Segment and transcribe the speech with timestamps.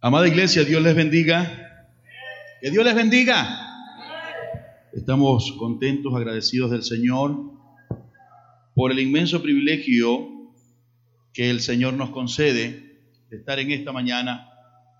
[0.00, 1.90] Amada iglesia, Dios les bendiga.
[2.60, 3.66] Que Dios les bendiga.
[4.92, 7.36] Estamos contentos, agradecidos del Señor
[8.76, 10.52] por el inmenso privilegio
[11.32, 14.48] que el Señor nos concede de estar en esta mañana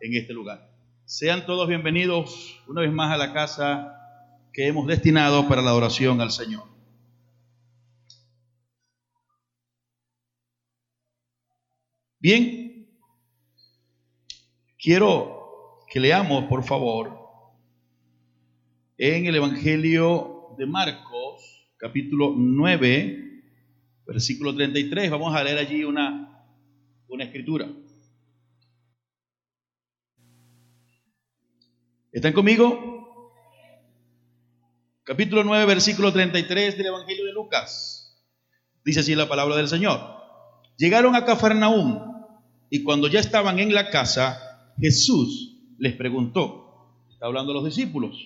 [0.01, 0.69] en este lugar.
[1.05, 3.95] Sean todos bienvenidos una vez más a la casa
[4.53, 6.65] que hemos destinado para la adoración al Señor.
[12.19, 12.58] Bien,
[14.89, 17.13] Quiero que leamos, por favor,
[18.97, 23.43] en el Evangelio de Marcos, capítulo 9,
[24.07, 25.11] versículo 33.
[25.11, 26.43] Vamos a leer allí una,
[27.07, 27.69] una escritura.
[32.11, 33.35] ¿Están conmigo?
[35.05, 38.19] Capítulo 9, versículo 33 del Evangelio de Lucas.
[38.87, 40.01] Dice así la palabra del Señor.
[40.79, 42.25] Llegaron a Cafarnaúm
[42.71, 44.48] y cuando ya estaban en la casa,
[44.81, 48.17] Jesús les preguntó, está hablando a los discípulos,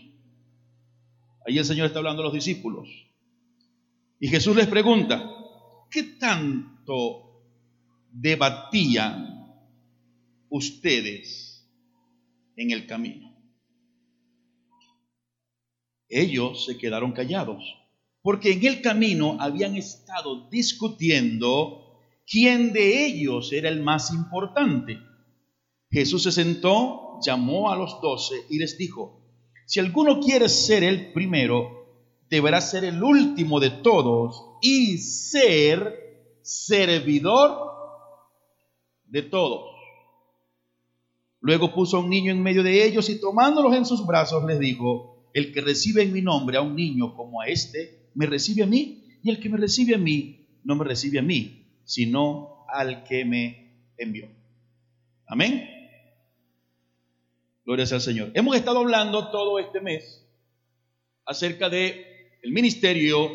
[1.46, 2.88] ahí el Señor está hablando a los discípulos,
[4.20, 5.28] y Jesús les pregunta,
[5.90, 7.42] ¿qué tanto
[8.10, 9.52] debatían
[10.48, 11.66] ustedes
[12.56, 13.32] en el camino?
[16.08, 17.64] Ellos se quedaron callados,
[18.20, 24.98] porque en el camino habían estado discutiendo quién de ellos era el más importante.
[25.92, 29.20] Jesús se sentó, llamó a los doce y les dijo,
[29.66, 37.70] si alguno quiere ser el primero, deberá ser el último de todos y ser servidor
[39.04, 39.70] de todos.
[41.40, 44.58] Luego puso a un niño en medio de ellos y tomándolos en sus brazos les
[44.58, 48.62] dijo, el que recibe en mi nombre a un niño como a este, me recibe
[48.62, 52.64] a mí, y el que me recibe a mí, no me recibe a mí, sino
[52.72, 54.28] al que me envió.
[55.26, 55.71] Amén.
[57.64, 58.30] Gloria sea al Señor.
[58.34, 60.26] Hemos estado hablando todo este mes
[61.24, 63.30] acerca de el ministerio,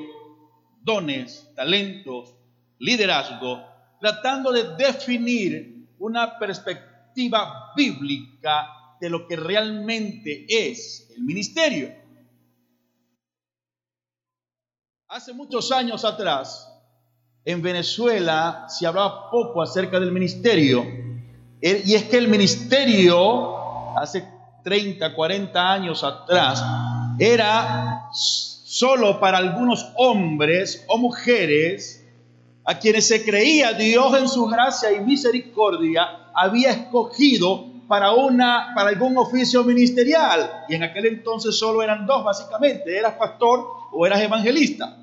[0.81, 2.35] dones, talentos,
[2.79, 3.63] liderazgo,
[4.01, 8.67] tratando de definir una perspectiva bíblica
[8.99, 11.95] de lo que realmente es el ministerio.
[15.07, 16.69] Hace muchos años atrás,
[17.45, 20.85] en Venezuela se hablaba poco acerca del ministerio,
[21.61, 23.56] y es que el ministerio
[23.97, 24.27] hace
[24.63, 26.63] 30, 40 años atrás,
[27.19, 32.05] era solo para algunos hombres o mujeres
[32.65, 38.89] a quienes se creía Dios en su gracia y misericordia había escogido para, una, para
[38.89, 40.65] algún oficio ministerial.
[40.67, 44.97] Y en aquel entonces solo eran dos, básicamente, eras pastor o eras evangelista.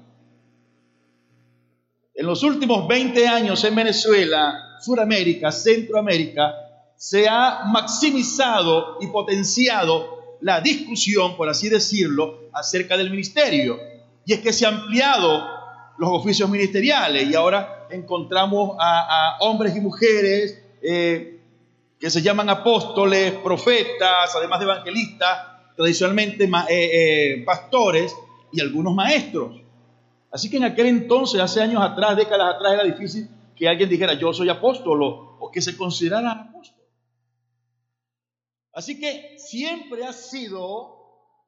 [2.15, 6.64] En los últimos 20 años en Venezuela, Suramérica, Centroamérica,
[7.05, 13.79] se ha maximizado y potenciado la discusión, por así decirlo, acerca del ministerio.
[14.25, 15.45] Y es que se han ampliado
[15.99, 21.41] los oficios ministeriales y ahora encontramos a, hombres y mujeres eh,
[22.01, 25.39] que se llaman apóstoles, profetas, además de evangelistas,
[25.77, 28.17] tradicionalmente eh, eh, pastores
[28.51, 29.61] y algunos maestros.
[30.33, 34.15] Así que en aquel entonces, hace años atrás, décadas atrás, era difícil que alguien dijera
[34.15, 36.74] yo soy apóstol o que se considerara apóstol.
[38.75, 40.95] Así que siempre ha sido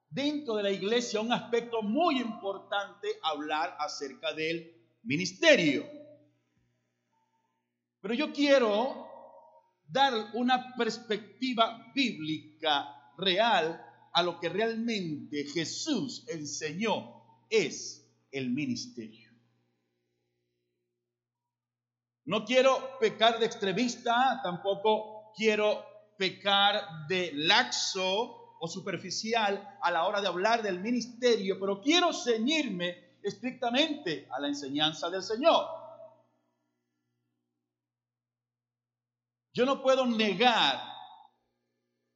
[0.09, 4.73] dentro de la iglesia un aspecto muy importante hablar acerca del
[5.03, 5.85] ministerio.
[7.99, 9.07] Pero yo quiero
[9.85, 13.83] dar una perspectiva bíblica real
[14.13, 19.31] a lo que realmente Jesús enseñó es el ministerio.
[22.25, 30.19] No quiero pecar de extremista, tampoco quiero pecar de laxo o superficial a la hora
[30.19, 35.65] de hablar del ministerio, pero quiero ceñirme estrictamente a la enseñanza del Señor.
[39.53, 40.81] Yo no puedo negar,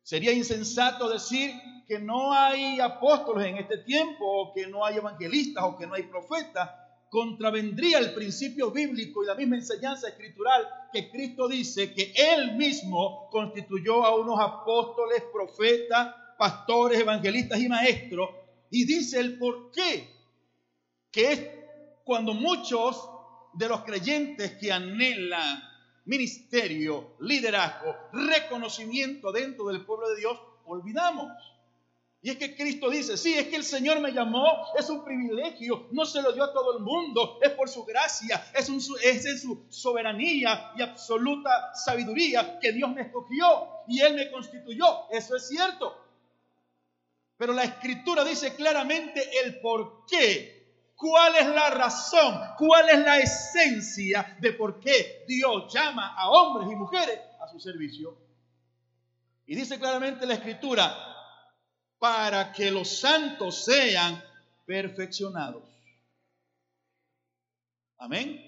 [0.04, 1.52] sería insensato decir
[1.88, 5.96] que no hay apóstoles en este tiempo, o que no hay evangelistas, o que no
[5.96, 6.70] hay profetas,
[7.12, 13.28] contravendría el principio bíblico y la misma enseñanza escritural que Cristo dice que Él mismo
[13.30, 18.30] constituyó a unos apóstoles, profetas, pastores, evangelistas y maestros.
[18.70, 20.08] Y dice el por qué,
[21.12, 21.50] que es
[22.06, 23.06] cuando muchos
[23.56, 25.62] de los creyentes que anhelan
[26.06, 31.30] ministerio, liderazgo, reconocimiento dentro del pueblo de Dios, olvidamos.
[32.24, 34.46] Y es que Cristo dice, sí, es que el Señor me llamó,
[34.78, 38.46] es un privilegio, no se lo dio a todo el mundo, es por su gracia,
[38.54, 38.70] es,
[39.04, 43.46] es en su soberanía y absoluta sabiduría que Dios me escogió
[43.88, 45.10] y Él me constituyó.
[45.10, 45.98] Eso es cierto.
[47.38, 53.18] Pero la escritura dice claramente el por qué, cuál es la razón, cuál es la
[53.18, 58.16] esencia de por qué Dios llama a hombres y mujeres a su servicio.
[59.48, 61.11] Y dice claramente la escritura,
[62.02, 64.24] para que los santos sean
[64.66, 65.62] perfeccionados.
[68.00, 68.42] Amén.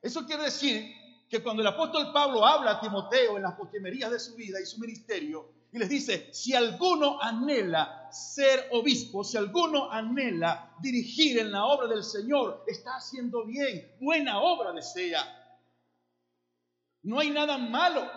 [0.00, 0.94] Eso quiere decir
[1.28, 4.64] que cuando el apóstol Pablo habla a Timoteo en las postrimerías de su vida y
[4.64, 11.50] su ministerio, y les dice, si alguno anhela ser obispo, si alguno anhela dirigir en
[11.50, 15.20] la obra del Señor, está haciendo bien, buena obra desea.
[17.02, 18.08] No hay nada malo,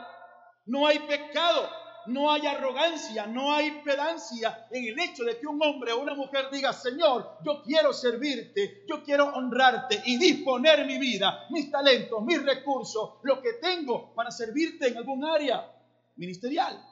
[0.68, 1.68] no hay pecado,
[2.08, 6.16] no hay arrogancia, no hay pedancia en el hecho de que un hombre o una
[6.16, 12.24] mujer diga, Señor, yo quiero servirte, yo quiero honrarte y disponer mi vida, mis talentos,
[12.24, 15.70] mis recursos, lo que tengo para servirte en algún área
[16.16, 16.84] ministerial.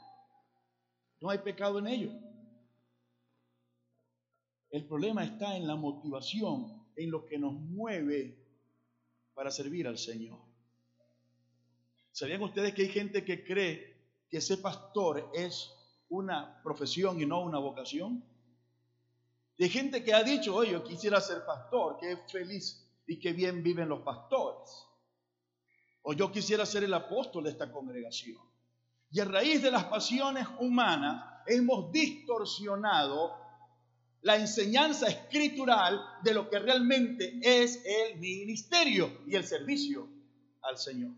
[1.19, 2.11] No hay pecado en ello.
[4.69, 8.37] El problema está en la motivación, en lo que nos mueve
[9.33, 10.39] para servir al Señor.
[12.11, 13.90] ¿Sabían ustedes que hay gente que cree
[14.31, 15.69] que ser pastor es
[16.09, 18.23] una profesión y no una vocación?
[19.59, 23.61] Hay gente que ha dicho, oye, yo quisiera ser pastor, qué feliz y qué bien
[23.61, 24.87] viven los pastores.
[26.01, 28.41] O yo quisiera ser el apóstol de esta congregación.
[29.11, 33.35] Y a raíz de las pasiones humanas hemos distorsionado
[34.21, 40.07] la enseñanza escritural de lo que realmente es el ministerio y el servicio
[40.61, 41.11] al Señor.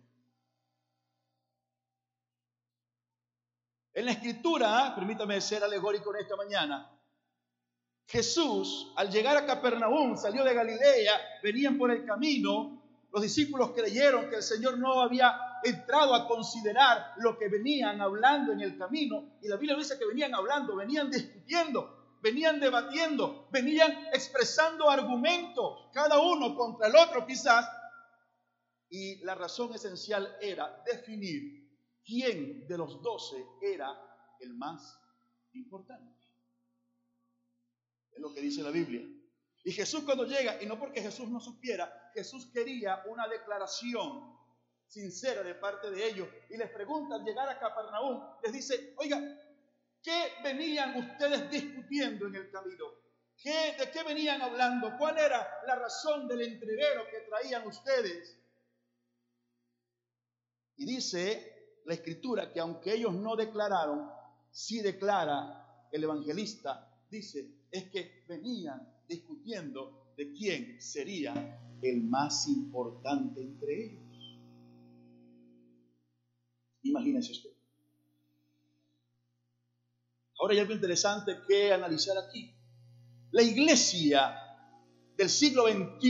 [3.94, 6.90] En la escritura, permítame ser alegórico en esta mañana,
[8.08, 11.14] Jesús al llegar a Capernaum salió de Galilea,
[11.44, 12.82] venían por el camino,
[13.12, 18.52] los discípulos creyeron que el Señor no había entrado a considerar lo que venían hablando
[18.52, 24.08] en el camino y la Biblia dice que venían hablando, venían discutiendo, venían debatiendo, venían
[24.12, 27.70] expresando argumentos, cada uno contra el otro quizás,
[28.90, 31.63] y la razón esencial era definir
[32.04, 33.98] quién de los doce era
[34.40, 35.00] el más
[35.54, 36.28] importante.
[38.12, 39.02] Es lo que dice la Biblia.
[39.64, 44.38] Y Jesús cuando llega, y no porque Jesús no supiera, Jesús quería una declaración
[44.88, 46.28] sincera de parte de ellos.
[46.50, 49.22] Y les pregunta al llegar a Capernaum, les dice, oiga,
[50.02, 52.86] ¿qué venían ustedes discutiendo en el camino?
[53.38, 54.96] ¿Qué, ¿De qué venían hablando?
[54.98, 58.38] ¿Cuál era la razón del entrevero que traían ustedes?
[60.76, 61.53] Y dice
[61.86, 64.10] la escritura que aunque ellos no declararon,
[64.52, 73.42] sí declara el evangelista, dice, es que venían discutiendo de quién sería el más importante
[73.42, 74.40] entre ellos.
[76.84, 77.50] Imagínense usted.
[80.40, 82.54] Ahora hay algo interesante que analizar aquí.
[83.32, 84.36] La iglesia
[85.16, 86.10] del siglo XXI,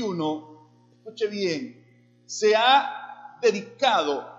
[0.98, 4.33] escuche bien, se ha dedicado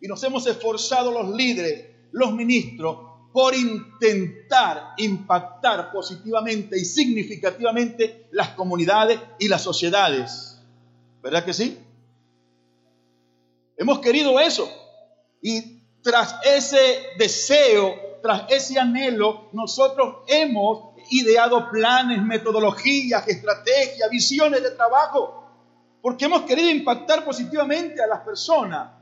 [0.00, 8.50] y nos hemos esforzado los líderes, los ministros, por intentar impactar positivamente y significativamente las
[8.50, 10.60] comunidades y las sociedades.
[11.22, 11.78] ¿Verdad que sí?
[13.76, 14.68] Hemos querido eso.
[15.40, 16.78] Y tras ese
[17.18, 25.44] deseo, tras ese anhelo, nosotros hemos ideado planes, metodologías, estrategias, visiones de trabajo.
[26.02, 28.97] Porque hemos querido impactar positivamente a las personas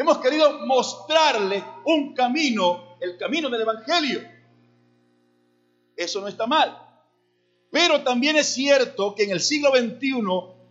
[0.00, 4.22] Hemos querido mostrarle un camino, el camino del Evangelio.
[5.94, 6.74] Eso no está mal.
[7.70, 10.22] Pero también es cierto que en el siglo XXI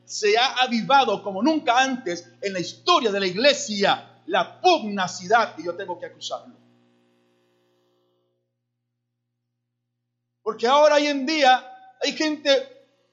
[0.04, 5.66] se ha avivado como nunca antes en la historia de la iglesia la pugnacidad y
[5.66, 6.56] yo tengo que acusarlo.
[10.42, 11.72] Porque ahora hoy en día
[12.02, 12.50] hay gente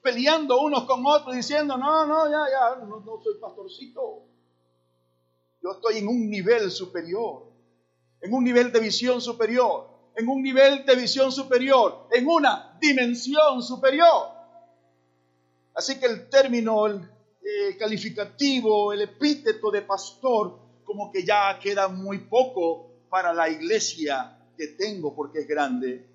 [0.01, 4.26] peleando unos con otros diciendo, no, no, ya, ya, no, no soy pastorcito.
[5.61, 7.51] Yo estoy en un nivel superior,
[8.21, 13.61] en un nivel de visión superior, en un nivel de visión superior, en una dimensión
[13.61, 14.29] superior.
[15.73, 17.01] Así que el término el,
[17.77, 24.69] calificativo, el epíteto de pastor, como que ya queda muy poco para la iglesia que
[24.69, 26.09] tengo porque es grande,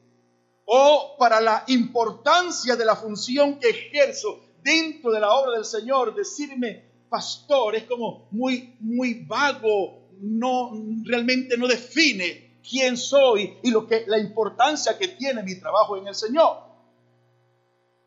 [0.64, 6.14] o para la importancia de la función que ejerzo dentro de la obra del Señor,
[6.14, 10.72] decirme pastor es como muy, muy vago, no,
[11.04, 16.06] realmente no define quién soy y lo que, la importancia que tiene mi trabajo en
[16.06, 16.56] el Señor.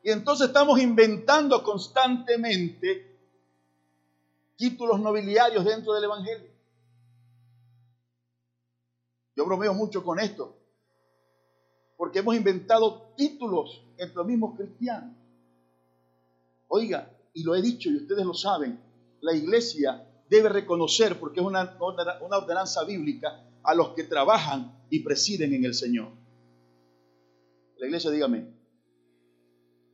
[0.04, 3.16] Y entonces estamos inventando constantemente
[4.56, 6.50] títulos nobiliarios dentro del Evangelio.
[9.36, 10.58] Yo bromeo mucho con esto,
[11.96, 15.16] porque hemos inventado títulos entre los mismos cristianos.
[16.70, 18.85] Oiga, y lo he dicho y ustedes lo saben,
[19.26, 25.52] la iglesia debe reconocer, porque es una, ordenanza bíblica, a los que trabajan y presiden
[25.54, 26.10] en el Señor.
[27.78, 28.46] La iglesia, dígame.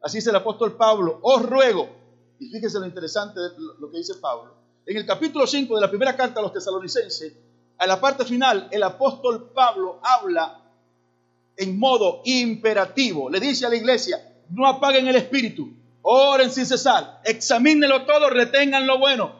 [0.01, 1.87] Así dice el apóstol Pablo, os ruego,
[2.39, 4.53] y fíjese lo interesante de lo que dice Pablo,
[4.85, 7.33] en el capítulo 5 de la primera carta a los tesalonicenses,
[7.77, 10.61] a la parte final, el apóstol Pablo habla
[11.55, 13.29] en modo imperativo.
[13.29, 14.17] Le dice a la iglesia,
[14.49, 15.69] no apaguen el espíritu,
[16.01, 19.33] oren sin cesar, examínenlo todo, retengan lo bueno.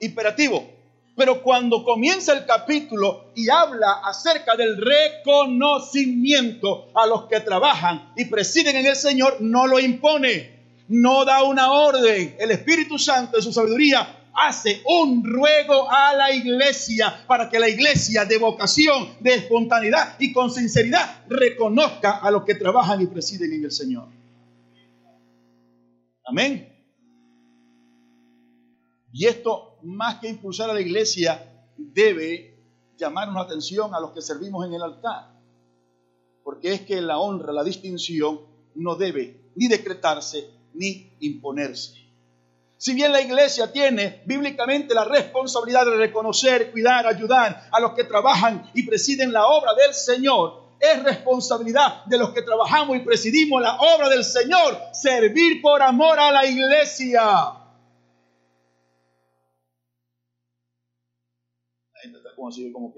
[0.00, 0.76] Imperativo.
[1.16, 8.26] Pero cuando comienza el capítulo y habla acerca del reconocimiento a los que trabajan y
[8.26, 10.54] presiden en el Señor, no lo impone,
[10.88, 12.36] no da una orden.
[12.38, 17.70] El Espíritu Santo en su sabiduría hace un ruego a la iglesia para que la
[17.70, 23.54] iglesia de vocación, de espontaneidad y con sinceridad reconozca a los que trabajan y presiden
[23.54, 24.15] en el Señor.
[26.26, 26.72] Amén.
[29.12, 32.58] Y esto, más que impulsar a la iglesia, debe
[32.98, 35.30] llamarnos la atención a los que servimos en el altar.
[36.42, 38.40] Porque es que la honra, la distinción,
[38.74, 41.94] no debe ni decretarse ni imponerse.
[42.76, 48.04] Si bien la iglesia tiene bíblicamente la responsabilidad de reconocer, cuidar, ayudar a los que
[48.04, 53.62] trabajan y presiden la obra del Señor, es responsabilidad de los que trabajamos y presidimos
[53.62, 57.62] la obra del Señor servir por amor a la iglesia.
[62.34, 62.92] como así, como.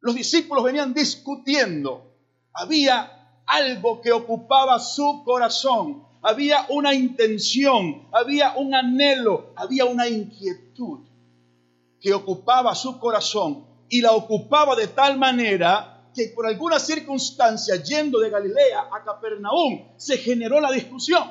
[0.00, 2.12] Los discípulos venían discutiendo.
[2.52, 6.04] Había algo que ocupaba su corazón.
[6.22, 11.11] Había una intención, había un anhelo, había una inquietud
[12.02, 18.18] que ocupaba su corazón y la ocupaba de tal manera que por alguna circunstancia, yendo
[18.18, 21.22] de Galilea a Capernaum, se generó la discusión.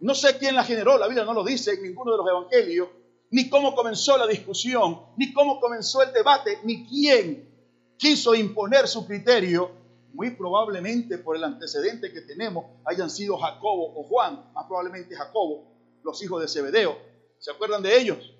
[0.00, 2.88] No sé quién la generó, la Biblia no lo dice en ninguno de los evangelios,
[3.30, 7.50] ni cómo comenzó la discusión, ni cómo comenzó el debate, ni quién
[7.98, 9.76] quiso imponer su criterio.
[10.14, 15.66] Muy probablemente por el antecedente que tenemos hayan sido Jacobo o Juan, más probablemente Jacobo,
[16.02, 16.96] los hijos de Zebedeo.
[17.38, 18.37] ¿Se acuerdan de ellos?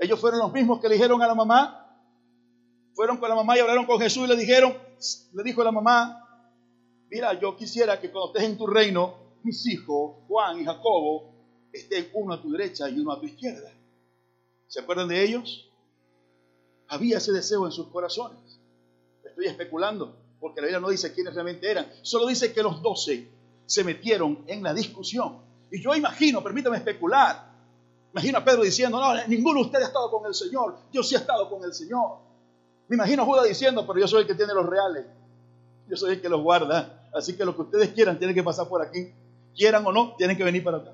[0.00, 1.86] Ellos fueron los mismos que le dijeron a la mamá,
[2.94, 4.74] fueron con la mamá y hablaron con Jesús y le dijeron,
[5.34, 6.26] le dijo la mamá,
[7.10, 11.34] mira, yo quisiera que cuando estés en tu reino, mis hijos, Juan y Jacobo,
[11.70, 13.70] estén uno a tu derecha y uno a tu izquierda.
[14.68, 15.70] ¿Se acuerdan de ellos?
[16.88, 18.58] Había ese deseo en sus corazones.
[19.22, 23.28] Estoy especulando, porque la Biblia no dice quiénes realmente eran, solo dice que los doce
[23.66, 25.42] se metieron en la discusión.
[25.70, 27.49] Y yo imagino, permítame especular,
[28.12, 31.14] imagino a Pedro diciendo, no, ninguno de ustedes ha estado con el Señor, yo sí
[31.14, 32.18] he estado con el Señor.
[32.88, 35.06] Me imagino a Judas diciendo, pero yo soy el que tiene los reales,
[35.88, 37.08] yo soy el que los guarda.
[37.12, 39.12] Así que lo que ustedes quieran tienen que pasar por aquí.
[39.54, 40.92] Quieran o no, tienen que venir para acá.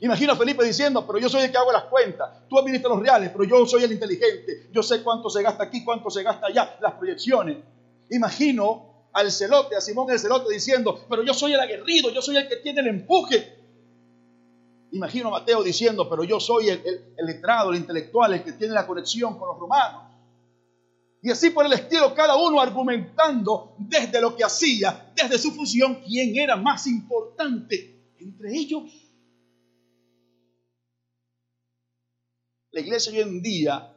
[0.00, 2.30] Imagino a Felipe diciendo, pero yo soy el que hago las cuentas.
[2.48, 4.68] Tú administras los reales, pero yo soy el inteligente.
[4.70, 7.56] Yo sé cuánto se gasta aquí, cuánto se gasta allá, las proyecciones.
[8.10, 12.36] Imagino al celote, a Simón el celote diciendo, pero yo soy el aguerrido, yo soy
[12.36, 13.55] el que tiene el empuje.
[14.96, 18.86] Imagino a Mateo diciendo, pero yo soy el, letrado, el intelectual, el que tiene la
[18.86, 20.04] conexión con los romanos.
[21.22, 26.00] Y así por el estilo, cada uno argumentando desde lo que hacía, desde su función,
[26.06, 28.84] quién era más importante entre ellos.
[32.70, 33.94] La iglesia hoy en día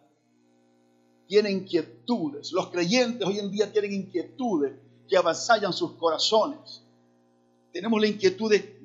[1.27, 4.73] tiene inquietudes, los creyentes hoy en día tienen inquietudes
[5.07, 6.83] que avasallan sus corazones.
[7.71, 8.78] Tenemos la inquietud de,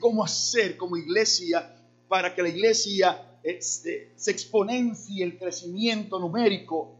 [0.00, 1.74] cómo hacer como iglesia
[2.08, 6.98] para que la iglesia este, se exponencie el crecimiento numérico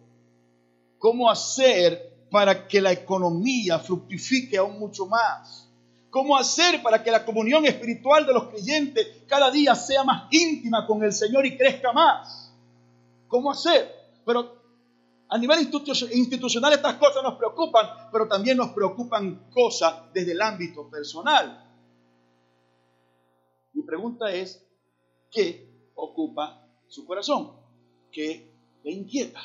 [0.99, 5.67] cómo hacer para que la economía fructifique aún mucho más.
[6.11, 10.87] Cómo hacer para que la comunión espiritual de los creyentes cada día sea más íntima
[10.87, 12.53] con el Señor y crezca más.
[13.29, 13.95] ¿Cómo hacer?
[14.25, 14.57] Pero
[15.29, 20.89] a nivel institucional estas cosas nos preocupan, pero también nos preocupan cosas desde el ámbito
[20.89, 21.68] personal.
[23.73, 24.65] Mi pregunta es,
[25.31, 27.53] ¿qué ocupa su corazón?
[28.11, 28.51] ¿Qué
[28.83, 29.41] le inquieta?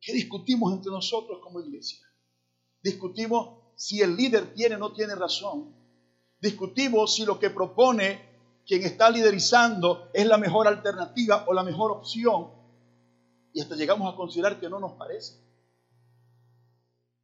[0.00, 1.98] ¿Qué discutimos entre nosotros como iglesia?
[2.82, 5.74] Discutimos si el líder tiene o no tiene razón.
[6.40, 8.28] Discutimos si lo que propone
[8.66, 12.50] quien está liderizando es la mejor alternativa o la mejor opción.
[13.52, 15.34] Y hasta llegamos a considerar que no nos parece.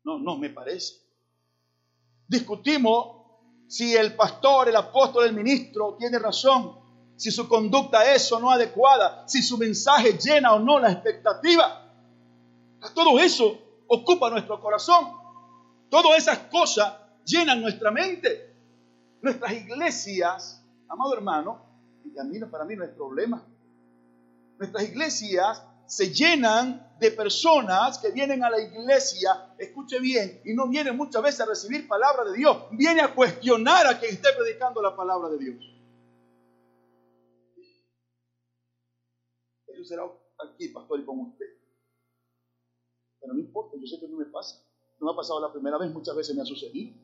[0.05, 0.97] No, no me parece.
[2.27, 3.24] Discutimos
[3.67, 6.79] si el pastor, el apóstol, el ministro tiene razón,
[7.17, 11.91] si su conducta es o no adecuada, si su mensaje llena o no la expectativa.
[12.95, 15.13] Todo eso ocupa nuestro corazón.
[15.89, 16.95] Todas esas cosas
[17.25, 18.55] llenan nuestra mente.
[19.23, 21.63] Nuestras iglesias, amado hermano,
[22.05, 23.43] y a para mí no es problema.
[24.59, 30.69] Nuestras iglesias se llenan de personas que vienen a la iglesia, escuche bien, y no
[30.69, 34.81] vienen muchas veces a recibir palabra de Dios, viene a cuestionar a quien esté predicando
[34.81, 35.57] la palabra de Dios.
[39.67, 40.03] Eso será
[40.39, 41.47] aquí, pastor, y con usted.
[43.21, 44.63] Pero no importa, yo sé que no me pasa.
[45.01, 46.95] No me ha pasado la primera vez, muchas veces me ha sucedido.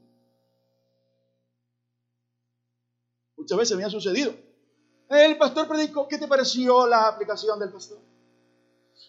[3.36, 4.34] Muchas veces me ha sucedido.
[5.08, 7.98] El pastor predicó, ¿qué te pareció la aplicación del pastor?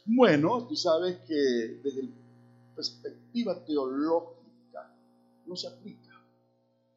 [0.06, 1.36] Bueno, tú sabes que
[1.84, 4.94] desde la perspectiva teológica
[5.46, 6.12] no se aplica.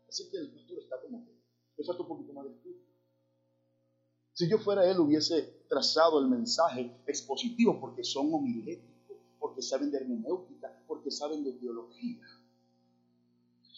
[0.09, 1.33] Así que el pastor está como que
[1.77, 2.81] le falta un poquito más de estudio.
[4.33, 9.99] Si yo fuera él, hubiese trazado el mensaje expositivo porque son homiléticos, porque saben de
[9.99, 12.27] hermenéutica, porque saben de teología.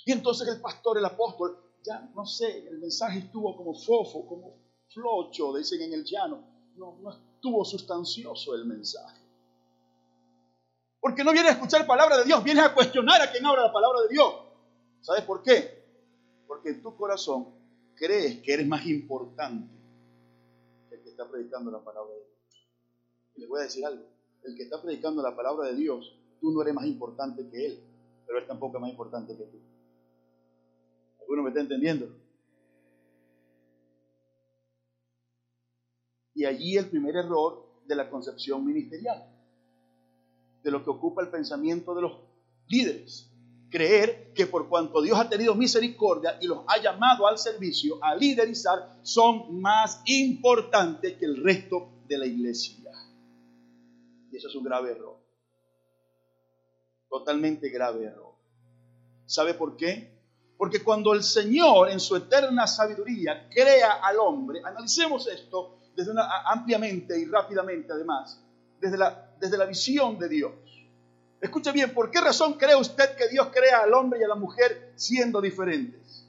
[0.05, 4.55] Y entonces el pastor, el apóstol, ya no sé, el mensaje estuvo como fofo, como
[4.89, 6.45] flocho, dicen en el llano.
[6.77, 7.11] No, no
[7.47, 9.21] estuvo sustancioso el mensaje.
[11.01, 13.73] Porque no viene a escuchar palabra de Dios, viene a cuestionar a quien habla la
[13.73, 14.35] palabra de Dios.
[15.01, 15.85] ¿Sabes por qué?
[16.49, 17.47] Porque en tu corazón
[17.95, 19.73] crees que eres más importante
[20.89, 22.67] que el que está predicando la palabra de Dios.
[23.37, 24.03] Y les voy a decir algo,
[24.43, 27.81] el que está predicando la palabra de Dios, tú no eres más importante que él,
[28.27, 29.59] pero él tampoco es más importante que tú.
[31.21, 32.09] ¿Alguno me está entendiendo?
[36.37, 39.27] Y allí el primer error de la concepción ministerial
[40.67, 42.19] de lo que ocupa el pensamiento de los
[42.67, 43.31] líderes.
[43.71, 48.17] Creer que por cuanto Dios ha tenido misericordia y los ha llamado al servicio, a
[48.17, 52.91] liderizar, son más importantes que el resto de la iglesia.
[54.33, 55.17] Y eso es un grave error.
[57.09, 58.35] Totalmente grave error.
[59.25, 60.17] ¿Sabe por qué?
[60.59, 65.79] Porque cuando el Señor en su eterna sabiduría crea al hombre, analicemos esto
[66.47, 68.41] ampliamente y rápidamente además,
[68.81, 70.53] desde la, desde la visión de Dios.
[71.41, 74.35] Escuche bien, ¿por qué razón cree usted que Dios crea al hombre y a la
[74.35, 76.27] mujer siendo diferentes?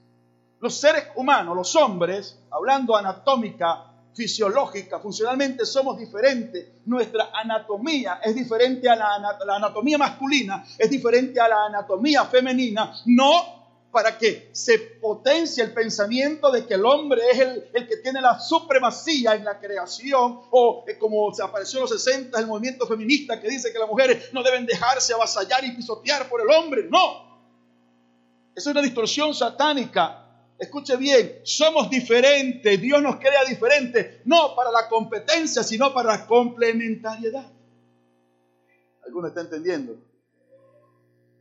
[0.60, 6.68] Los seres humanos, los hombres, hablando anatómica, fisiológica, funcionalmente somos diferentes.
[6.86, 12.94] Nuestra anatomía es diferente a la, la anatomía masculina, es diferente a la anatomía femenina.
[13.06, 13.57] No
[13.92, 18.40] para que se potencie el pensamiento de que el hombre es el, que tiene la
[18.40, 23.40] supremacía en la creación, o eh, como se apareció en los 60 el movimiento feminista
[23.40, 26.88] que dice que las mujeres no deben dejarse avasallar y pisotear por el hombre.
[26.90, 27.28] No,
[28.56, 30.24] es una distorsión satánica.
[30.60, 36.26] Escuche bien, somos diferentes, Dios nos crea diferentes, no para la competencia, sino para la
[36.26, 37.46] complementariedad.
[39.06, 39.98] ¿Alguno está entendiendo?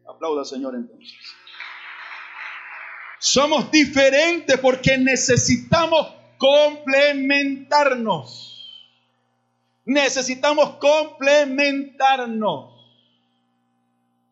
[0.07, 1.17] Aplauda, Señor, entonces.
[3.29, 9.03] Somos diferentes porque necesitamos complementarnos.
[9.85, 12.71] Necesitamos complementarnos.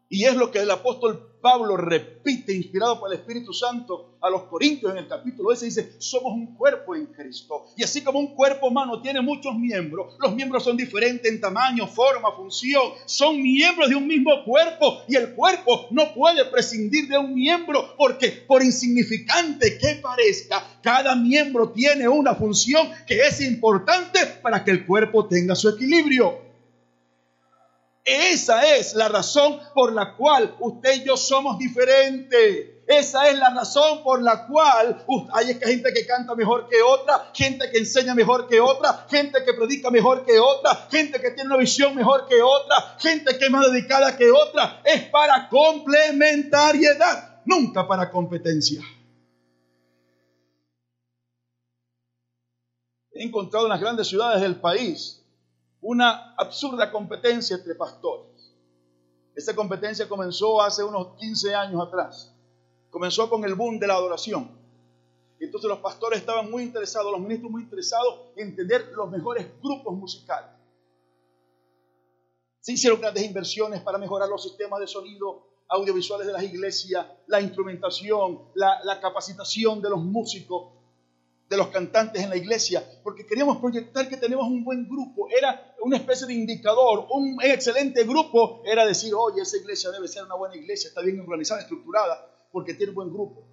[0.09, 4.44] Y es lo que el apóstol Pablo repite, inspirado por el Espíritu Santo, a los
[4.44, 7.66] Corintios en el capítulo ese, dice, somos un cuerpo en Cristo.
[7.76, 11.87] Y así como un cuerpo humano tiene muchos miembros, los miembros son diferentes en tamaño,
[11.87, 17.18] forma, función, son miembros de un mismo cuerpo y el cuerpo no puede prescindir de
[17.18, 24.20] un miembro porque por insignificante que parezca, cada miembro tiene una función que es importante
[24.40, 26.43] para que el cuerpo tenga su equilibrio.
[28.05, 32.85] Esa es la razón por la cual usted y yo somos diferentes.
[32.87, 37.71] Esa es la razón por la cual hay gente que canta mejor que otra, gente
[37.71, 41.57] que enseña mejor que otra, gente que predica mejor que otra, gente que tiene una
[41.57, 44.83] visión mejor que otra, gente que es más dedicada que otra.
[44.85, 48.83] Es para complementariedad, nunca para competencia.
[53.12, 55.24] He encontrado en las grandes ciudades del país
[55.85, 58.55] una absurda competencia entre pastores.
[59.35, 62.35] Esta competencia comenzó hace unos 15 años atrás.
[62.88, 64.51] Comenzó con el boom de la adoración.
[65.38, 69.94] Entonces los pastores estaban muy interesados, los ministros muy interesados en tener los mejores grupos
[69.94, 70.51] musicales.
[72.61, 77.42] Se hicieron grandes inversiones para mejorar los sistemas de sonido, audiovisuales de las iglesias, la
[77.42, 80.73] instrumentación, la capacitación de los músicos,
[81.48, 85.28] de los cantantes en la iglesia, porque queríamos proyectar que tenemos un buen grupo.
[85.30, 90.24] Era una especie de indicador, un excelente grupo era decir, oye, esa iglesia debe ser
[90.24, 93.44] una buena iglesia, está bien organizada, estructurada, porque tiene un buen grupo.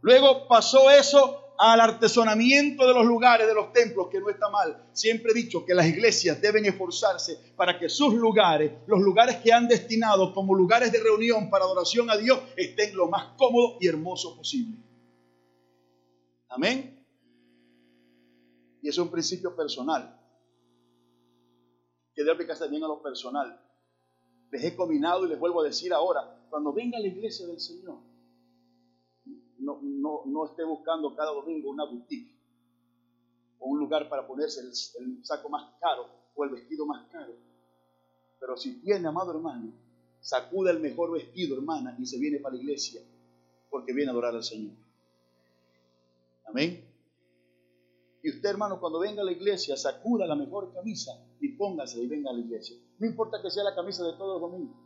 [0.00, 4.88] Luego pasó eso al artesonamiento de los lugares, de los templos, que no está mal.
[4.92, 9.52] Siempre he dicho que las iglesias deben esforzarse para que sus lugares, los lugares que
[9.52, 13.88] han destinado como lugares de reunión para adoración a Dios, estén lo más cómodos y
[13.88, 14.85] hermosos posible.
[16.48, 17.04] Amén.
[18.82, 20.20] Y es un principio personal.
[22.14, 23.60] Que debe aplicarse también a lo personal.
[24.50, 27.98] Les he combinado y les vuelvo a decir ahora, cuando venga la iglesia del Señor,
[29.58, 32.32] no, no, no esté buscando cada domingo una boutique
[33.58, 37.34] o un lugar para ponerse el, el saco más caro o el vestido más caro.
[38.38, 39.72] Pero si tiene, amado hermano,
[40.20, 43.02] sacuda el mejor vestido, hermana, y se viene para la iglesia
[43.70, 44.85] porque viene a adorar al Señor.
[46.46, 46.86] Amén.
[48.22, 52.08] Y usted, hermano, cuando venga a la iglesia, sacuda la mejor camisa y póngase y
[52.08, 52.76] venga a la iglesia.
[52.98, 54.76] No importa que sea la camisa de todos los domingos,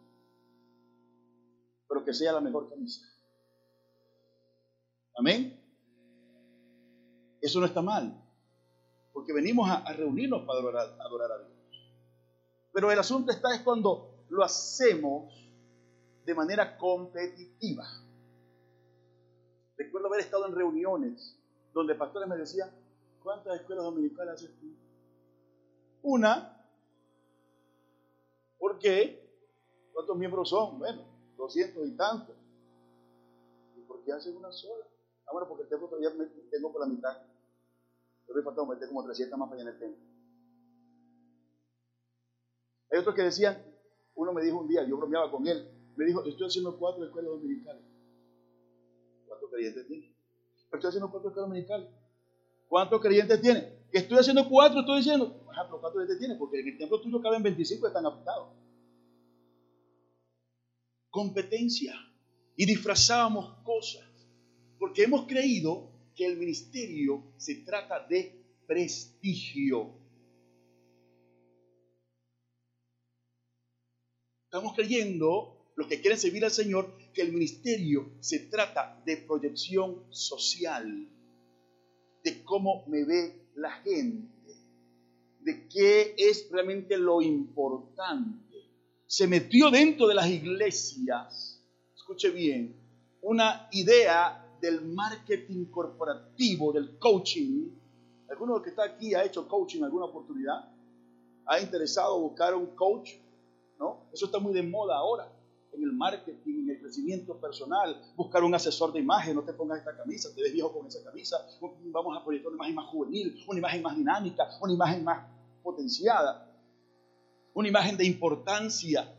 [1.88, 3.00] pero que sea la mejor camisa.
[5.16, 5.58] Amén.
[7.40, 8.22] Eso no está mal,
[9.14, 11.50] porque venimos a, reunirnos para adorar, adorar a Dios.
[12.72, 15.32] Pero el asunto está es cuando lo hacemos
[16.26, 17.86] de manera competitiva.
[19.78, 21.39] Recuerdo haber estado en reuniones
[21.72, 22.70] donde pastores me decían,
[23.22, 24.66] ¿cuántas escuelas dominicales haces tú?
[26.02, 26.56] Una.
[28.59, 29.20] ¿Por qué?
[29.92, 30.78] ¿Cuántos miembros son?
[30.78, 31.02] Bueno,
[31.37, 32.37] doscientos y tantos.
[33.76, 34.85] ¿Y por qué haces una sola?
[35.26, 37.16] Ah, bueno, porque el templo todavía me tengo por la mitad.
[38.26, 40.04] Yo me falta meter como 300 más para en el templo.
[42.90, 43.62] Hay otros que decían,
[44.16, 45.64] uno me dijo un día, yo bromeaba con él,
[45.96, 47.83] me dijo, estoy haciendo cuatro escuelas dominicales.
[49.26, 50.09] ¿Cuántos creyentes tiene?
[50.72, 51.88] Estoy haciendo cuatro escuelas dominicales.
[52.68, 53.61] ¿Cuántos creyentes tiene?
[53.90, 56.37] Que estoy haciendo cuatro, estoy diciendo, ajá, pero ¿cuántos creyentes tiene?
[56.37, 58.48] Porque en el templo tuyo caben 25 están afectados.
[61.11, 61.94] Competencia.
[62.56, 64.04] Y disfrazábamos cosas.
[64.78, 69.94] Porque hemos creído que el ministerio se trata de prestigio.
[74.44, 80.04] Estamos creyendo, los que quieren servir al Señor, que el ministerio se trata de proyección
[80.11, 81.09] social,
[82.22, 84.54] de cómo me ve la gente,
[85.40, 88.56] de qué es realmente lo importante.
[89.06, 92.76] Se metió dentro de las iglesias, escuche bien,
[93.22, 97.70] una idea del marketing corporativo, del coaching.
[98.28, 100.72] ¿Alguno que está aquí ha hecho coaching alguna oportunidad?
[101.46, 103.12] ¿Ha interesado buscar un coach?
[103.78, 104.11] ¿No?
[104.12, 105.39] Eso está muy de moda ahora
[105.72, 109.78] en el marketing, en el crecimiento personal, buscar un asesor de imagen, no te pongas
[109.78, 111.37] esta camisa, te ves viejo con esa camisa,
[111.87, 115.26] vamos a proyectar una imagen más juvenil, una imagen más dinámica, una imagen más
[115.62, 116.50] potenciada,
[117.54, 119.14] una imagen de importancia.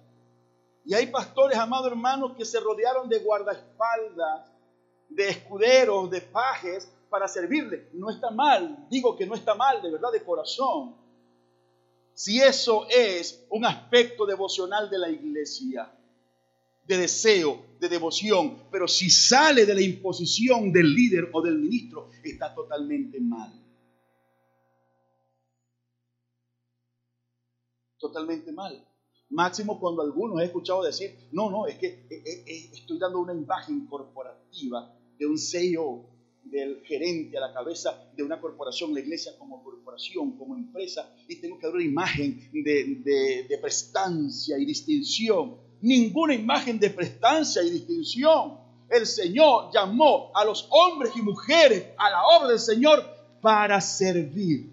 [0.84, 4.52] Y hay pastores, amados hermanos, que se rodearon de guardaespaldas
[5.12, 7.90] de escuderos, de pajes para servirle.
[7.94, 10.96] No está mal, digo que no está mal, de verdad, de corazón.
[12.14, 15.92] Si eso es un aspecto devocional de la iglesia,
[16.88, 22.10] de deseo, de devoción, pero si sale de la imposición del líder o del ministro,
[22.24, 23.52] está totalmente mal.
[27.98, 28.88] Totalmente mal.
[29.30, 33.20] Máximo cuando algunos he escuchado decir, no, no, es que eh, eh, eh, estoy dando
[33.20, 36.10] una imagen corporativa de un CEO,
[36.44, 41.36] del gerente a la cabeza de una corporación, la iglesia como corporación, como empresa, y
[41.40, 45.71] tengo que dar una imagen de, de prestancia y distinción.
[45.82, 48.60] Ninguna imagen de prestancia y distinción.
[48.90, 53.04] El Señor llamó a los hombres y mujeres a la obra del Señor
[53.42, 54.70] para servir.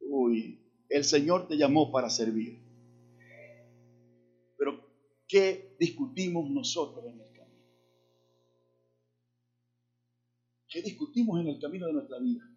[0.00, 2.60] Uy, el Señor te llamó para servir.
[4.56, 4.78] Pero,
[5.26, 7.22] ¿qué discutimos nosotros en
[10.72, 12.48] ¿Qué discutimos en el camino de nuestra vida?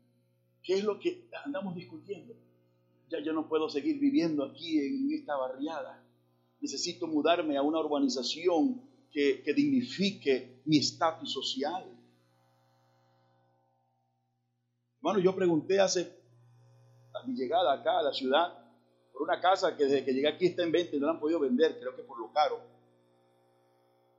[0.63, 2.33] ¿Qué es lo que andamos discutiendo?
[3.09, 6.01] Ya yo no puedo seguir viviendo aquí en esta barriada.
[6.59, 11.83] Necesito mudarme a una urbanización que, que dignifique mi estatus social.
[14.97, 16.11] Hermano, yo pregunté hace
[17.13, 18.65] a mi llegada acá a la ciudad
[19.13, 21.19] por una casa que desde que llegué aquí está en venta y no la han
[21.19, 22.59] podido vender, creo que por lo caro.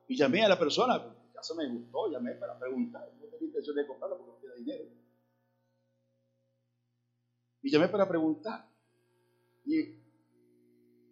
[0.09, 3.11] Y llamé a la persona, la casa me gustó, llamé para preguntar
[3.57, 4.85] intención de comprarla porque no tiene dinero.
[7.62, 8.68] Y llamé para preguntar.
[9.64, 9.81] Y,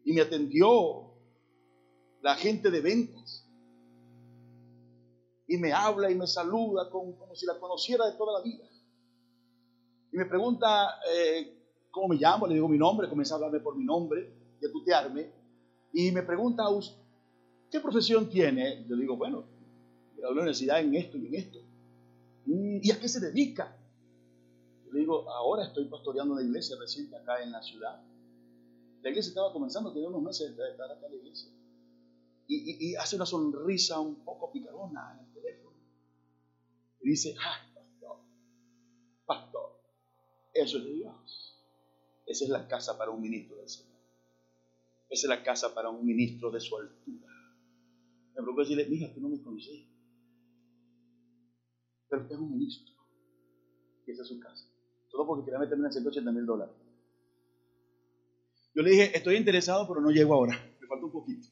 [0.04, 1.13] y me atendió
[2.24, 3.46] la gente de ventas.
[5.46, 8.64] Y me habla y me saluda como, si la conociera de toda la vida.
[10.10, 11.54] Y me pregunta eh,
[11.90, 14.72] cómo me llamo, le digo mi nombre, comienza a hablarme por mi nombre y a
[14.72, 15.30] tutearme.
[15.92, 16.64] Y me pregunta,
[17.70, 18.86] ¿qué profesión tiene?
[18.88, 19.44] Yo digo, bueno,
[20.16, 21.58] la universidad en esto y en esto.
[22.46, 23.76] Mm, ¿Y a qué se dedica?
[24.90, 28.02] Le digo, ahora estoy pastoreando una iglesia reciente acá en la ciudad.
[29.02, 31.50] La iglesia estaba comenzando, tenía unos meses de estar acá en la iglesia.
[32.46, 35.76] Y, hace una sonrisa un poco picarona en el teléfono.
[37.00, 38.18] Y dice, ah, pastor,
[39.26, 39.80] pastor,
[40.52, 41.64] eso es de Dios.
[42.26, 43.94] Esa es la casa para un ministro del Señor.
[45.08, 47.28] Esa es la casa para un ministro de su altura.
[48.34, 49.86] Me preocupa decirle, mija, tú no me conoces.
[52.08, 52.94] Pero usted es un ministro.
[54.06, 54.66] Y esa es su casa.
[55.10, 56.74] Todo porque quería meterme en 180 mil dólares.
[58.74, 60.60] Yo le dije, estoy interesado, pero no llego ahora.
[60.80, 61.46] Me falta un poquito.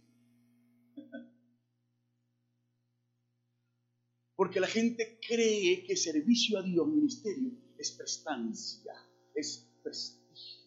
[4.42, 8.92] Porque la gente cree que servicio a Dios, ministerio, es prestancia,
[9.37, 10.66] es prestigio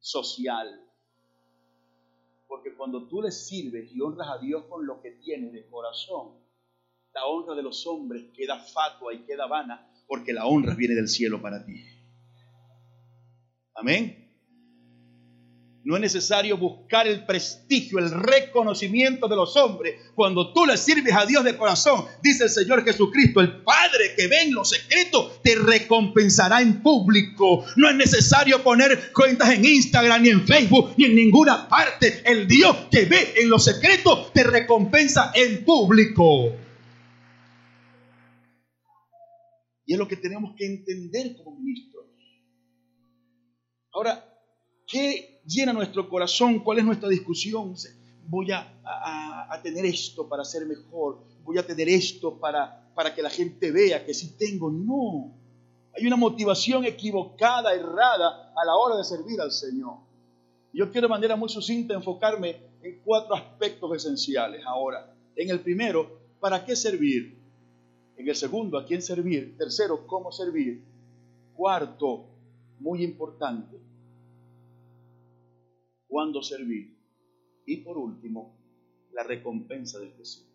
[0.00, 0.86] social.
[2.46, 6.44] Porque cuando tú le sirves y honras a Dios con lo que tienes de corazón,
[7.14, 11.08] la honra de los hombres queda fatua y queda vana, porque la honra viene del
[11.08, 11.82] cielo para ti.
[13.76, 14.19] Amén.
[15.82, 19.94] No es necesario buscar el prestigio, el reconocimiento de los hombres.
[20.14, 24.26] Cuando tú le sirves a Dios de corazón, dice el Señor Jesucristo, el Padre que
[24.26, 27.64] ve en lo secreto te recompensará en público.
[27.76, 32.22] No es necesario poner cuentas en Instagram, ni en Facebook, ni en ninguna parte.
[32.26, 36.52] El Dios que ve en lo secreto te recompensa en público.
[39.86, 42.04] Y es lo que tenemos que entender como ministros.
[43.92, 44.24] Ahora,
[44.86, 46.60] ¿qué llena nuestro corazón?
[46.60, 47.74] ¿Cuál es nuestra discusión?
[48.28, 48.66] Voy a,
[49.62, 51.18] tener esto para ser mejor.
[51.44, 54.70] Voy a tener esto para, para que la gente vea que sí tengo.
[54.70, 55.34] No.
[55.96, 59.98] Hay una motivación equivocada, errada a la hora de servir al Señor.
[60.72, 65.14] Yo quiero de manera muy sucinta enfocarme en cuatro aspectos esenciales ahora.
[65.34, 67.38] En el primero, ¿para qué servir?
[68.16, 69.56] En el segundo, ¿a quién servir?
[69.56, 70.84] Tercero, ¿cómo servir?
[71.54, 72.26] Cuarto,
[72.78, 73.78] muy importante,
[76.10, 76.98] cuándo servir.
[77.64, 78.58] Y por último,
[79.12, 80.46] la recompensa del Jesús.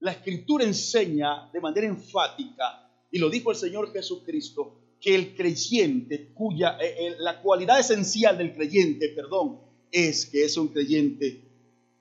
[0.00, 6.32] La escritura enseña de manera enfática, y lo dijo el Señor Jesucristo, que el creyente,
[6.32, 9.60] cuya eh, eh, la cualidad esencial del creyente, perdón,
[9.92, 11.44] es que es un creyente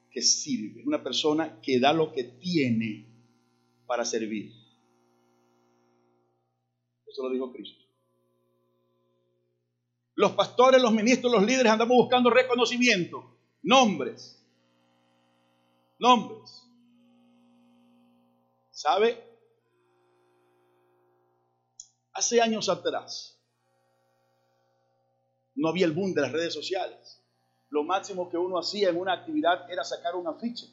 [0.10, 3.06] que sirve, una persona que da lo que tiene
[3.86, 4.52] para servir.
[7.06, 7.87] Eso lo dijo Cristo.
[10.18, 14.44] Los pastores, los ministros, los líderes andamos buscando reconocimiento, nombres,
[16.00, 16.68] nombres.
[18.72, 19.24] ¿Sabe?
[22.14, 23.40] Hace años atrás
[25.54, 27.24] no había el boom de las redes sociales.
[27.70, 30.66] Lo máximo que uno hacía en una actividad era sacar un afiche.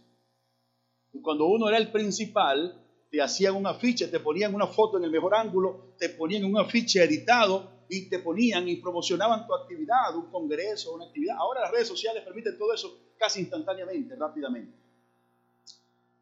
[1.12, 5.04] Y cuando uno era el principal, te hacían un afiche, te ponían una foto en
[5.04, 10.14] el mejor ángulo, te ponían un afiche editado y te ponían y promocionaban tu actividad,
[10.14, 11.36] un congreso, una actividad.
[11.38, 14.72] Ahora las redes sociales permiten todo eso casi instantáneamente, rápidamente.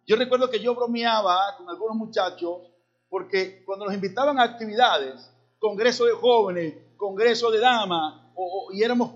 [0.06, 2.58] Yo recuerdo que yo bromeaba con algunos muchachos
[3.08, 8.22] porque cuando nos invitaban a actividades, congreso de jóvenes, congreso de damas,
[8.72, 9.12] y éramos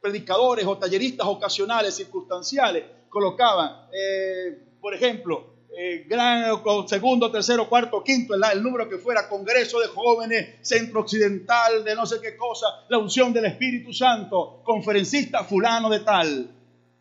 [0.00, 8.34] predicadores o talleristas ocasionales, circunstanciales, colocaban, eh, por ejemplo, eh, gran, segundo, tercero, cuarto, quinto,
[8.34, 12.98] el, número que fuera, Congreso de Jóvenes, Centro Occidental, de no sé qué cosa, la
[12.98, 16.50] unción del Espíritu Santo, conferencista fulano de tal.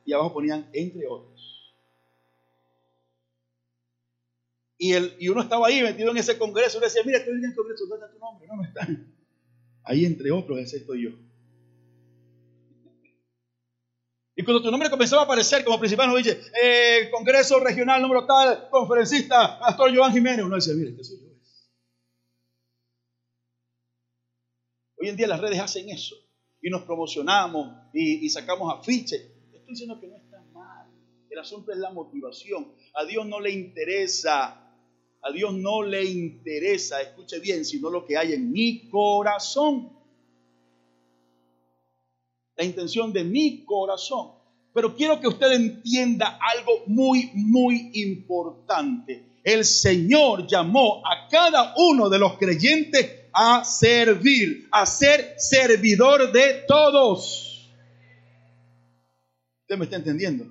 [0.05, 1.73] Y abajo ponían, entre otros.
[4.77, 7.45] Y, el, y uno estaba ahí metido en ese congreso y decía, mira, estoy en
[7.45, 8.47] el congreso, ¿dónde está tu nombre?
[8.47, 8.87] No, no está.
[9.85, 11.26] Ahí entre otros, ese estoy yo.
[14.39, 18.23] Y cuando tu nombre comenzaba a aparecer como principal, uno dice, eh, Congreso Regional número
[18.27, 20.45] tal, conferencista, Pastor Joan Jiménez.
[20.45, 21.27] Uno dice, mire, ¿qué soy yo?
[24.99, 26.15] Hoy en día las redes hacen eso.
[26.61, 29.21] Y nos promocionamos y, sacamos afiches.
[29.53, 30.87] Estoy diciendo que no está mal.
[31.31, 32.71] El asunto es la motivación.
[32.93, 34.71] A Dios no le interesa.
[35.23, 39.96] A Dios no le interesa, escuche bien, sino lo que hay en mi corazón
[42.57, 44.31] la intención de mi corazón.
[44.73, 49.39] Pero quiero que usted entienda algo muy, muy importante.
[49.43, 56.65] El Señor llamó a cada uno de los creyentes a servir, a ser servidor de
[56.67, 57.71] todos.
[59.61, 60.45] ¿Usted me está entendiendo?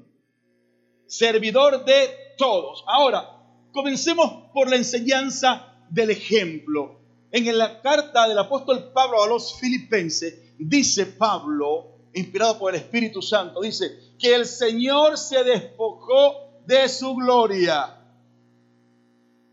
[1.06, 2.84] Servidor de todos.
[2.86, 3.28] Ahora,
[3.72, 7.00] comencemos por la enseñanza del ejemplo.
[7.32, 13.20] En la carta del apóstol Pablo a los filipenses, dice Pablo, inspirado por el Espíritu
[13.20, 17.94] Santo, dice que el Señor se despojó de su gloria.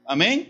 [0.06, 0.50] Amén.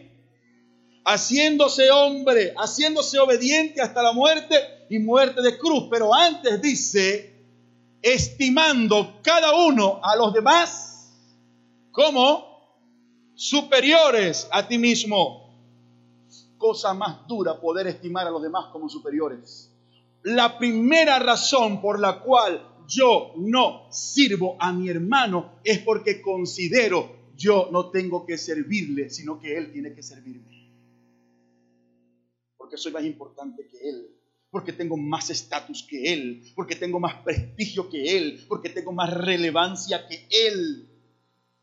[1.06, 4.56] Haciéndose hombre, haciéndose obediente hasta la muerte
[4.90, 5.88] y muerte de cruz.
[5.90, 7.36] Pero antes dice,
[8.02, 11.12] estimando cada uno a los demás
[11.92, 12.46] como
[13.34, 15.42] superiores a ti mismo.
[16.60, 19.73] Cosa más dura poder estimar a los demás como superiores.
[20.24, 27.24] La primera razón por la cual yo no sirvo a mi hermano es porque considero
[27.36, 30.72] yo no tengo que servirle, sino que él tiene que servirme.
[32.58, 34.08] Porque soy más importante que él,
[34.50, 39.12] porque tengo más estatus que él, porque tengo más prestigio que él, porque tengo más
[39.14, 40.88] relevancia que él.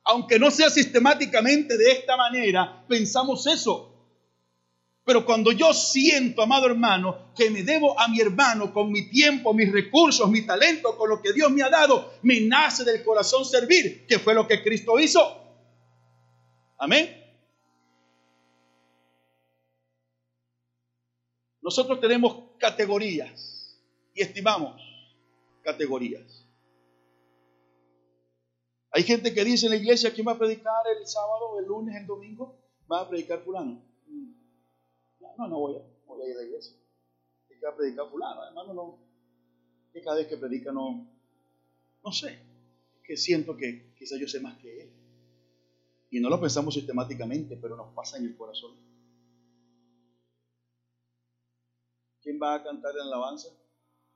[0.04, 3.89] Aunque no sea sistemáticamente de esta manera, pensamos eso.
[5.10, 9.52] Pero cuando yo siento, amado hermano, que me debo a mi hermano con mi tiempo,
[9.52, 13.44] mis recursos, mi talento, con lo que Dios me ha dado, me nace del corazón
[13.44, 15.20] servir, que fue lo que Cristo hizo.
[16.78, 17.10] Amén.
[21.60, 23.76] Nosotros tenemos categorías
[24.14, 24.80] y estimamos
[25.64, 26.46] categorías.
[28.92, 31.96] Hay gente que dice en la iglesia, ¿quién va a predicar el sábado, el lunes,
[31.96, 32.60] el domingo?
[32.88, 33.89] Va a predicar fulano.
[35.40, 36.76] No, no voy a, voy a ir a la iglesia.
[37.48, 38.44] ¿Qué va a predicar fulano?
[38.44, 38.98] Hermano, no.
[39.90, 41.08] Que cada vez que predica no,
[42.04, 42.38] no sé.
[43.02, 44.92] Que siento que quizás yo sé más que él.
[46.10, 48.76] Y no lo pensamos sistemáticamente, pero nos pasa en el corazón.
[52.20, 53.48] ¿Quién va a cantar en la alabanza?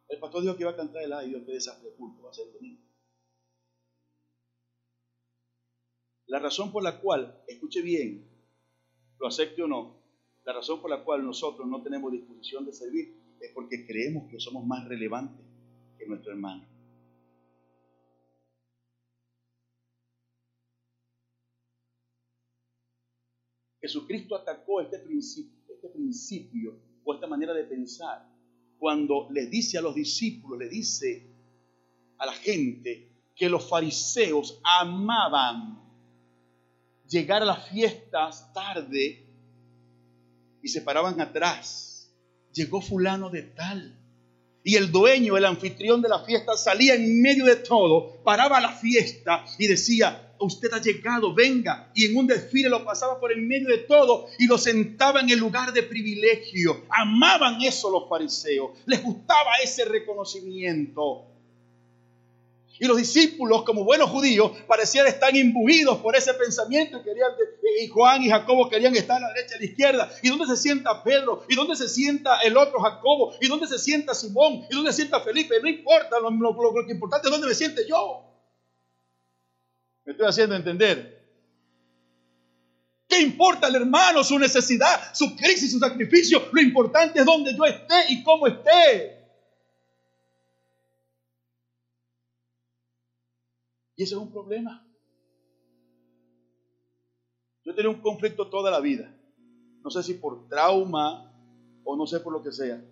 [0.09, 2.35] El pastor dijo que iba a cantar el ay Dios, que desastre culto, va a
[2.35, 2.83] ser el domingo.
[6.27, 8.29] La razón por la cual, escuche bien,
[9.19, 10.04] lo acepte o no,
[10.45, 14.39] la razón por la cual nosotros no tenemos disposición de servir es porque creemos que
[14.39, 15.45] somos más relevantes
[15.99, 16.67] que nuestro hermano.
[23.81, 28.27] Jesucristo atacó este principio, este principio o esta manera de pensar
[28.79, 31.27] cuando le dice a los discípulos, le dice
[32.19, 35.83] a la gente que los fariseos amaban
[37.09, 39.24] llegar a las fiestas tarde
[40.65, 42.11] y se paraban atrás.
[42.53, 44.01] Llegó fulano de tal.
[44.65, 48.73] Y el dueño, el anfitrión de la fiesta, salía en medio de todo, paraba la
[48.73, 51.91] fiesta y decía, usted ha llegado, venga.
[51.95, 55.29] Y en un desfile lo pasaba por el medio de todo y lo sentaba en
[55.29, 56.87] el lugar de privilegio.
[56.89, 58.71] Amaban eso los fariseos.
[58.87, 61.27] Les gustaba ese reconocimiento.
[62.79, 67.31] Y los discípulos, como buenos judíos, parecían estar imbuidos por ese pensamiento y, querían,
[67.81, 70.11] y Juan y Jacobo querían estar a la derecha y a la izquierda.
[70.23, 71.45] ¿Y dónde se sienta Pedro?
[71.49, 73.35] ¿Y dónde se sienta el otro Jacobo?
[73.41, 74.65] ¿Y dónde se sienta Simón?
[74.69, 75.55] ¿Y dónde se sienta Felipe?
[75.63, 76.31] No importa, lo,
[76.85, 78.25] que importante es dónde me siente yo.
[80.05, 81.23] Me estoy haciendo entender.
[83.07, 86.49] ¿Qué importa el hermano, su necesidad, su crisis, su sacrificio?
[86.51, 89.24] Lo importante es dónde yo esté y cómo esté.
[93.97, 94.87] Y ese es un problema.
[97.65, 99.15] Yo tenido un conflicto toda la vida.
[99.83, 101.33] No sé si por trauma
[101.85, 102.83] o no sé por lo que sea.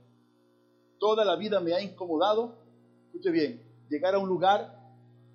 [0.98, 2.58] Toda la vida me ha incomodado,
[3.06, 4.78] escuche bien, llegar a un lugar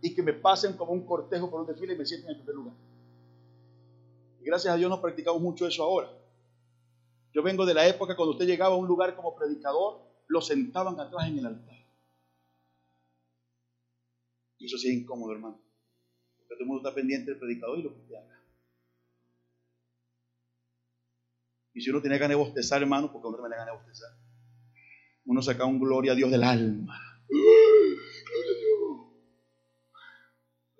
[0.01, 2.41] y que me pasen como un cortejo por un desfile y me sienten en el
[2.41, 2.75] primer lugar.
[4.39, 6.09] Y gracias a Dios no practicamos mucho eso ahora.
[7.33, 10.99] Yo vengo de la época cuando usted llegaba a un lugar como predicador, lo sentaban
[10.99, 11.76] atrás en el altar.
[14.59, 15.61] Y eso sí es incómodo, hermano.
[16.37, 18.43] Porque todo el mundo está pendiente del predicador y lo que usted haga.
[21.73, 24.09] Y si uno tiene ganas de bostezar, hermano, porque uno me da ganas de bostezar.
[25.25, 26.99] Uno saca un gloria a Dios del alma.
[27.27, 28.77] ¡Gloria a Dios!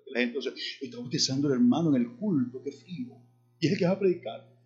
[0.06, 3.14] La gente dice, está bostezando el hermano en el culto, qué frío.
[3.60, 4.58] Y es el que va a predicar.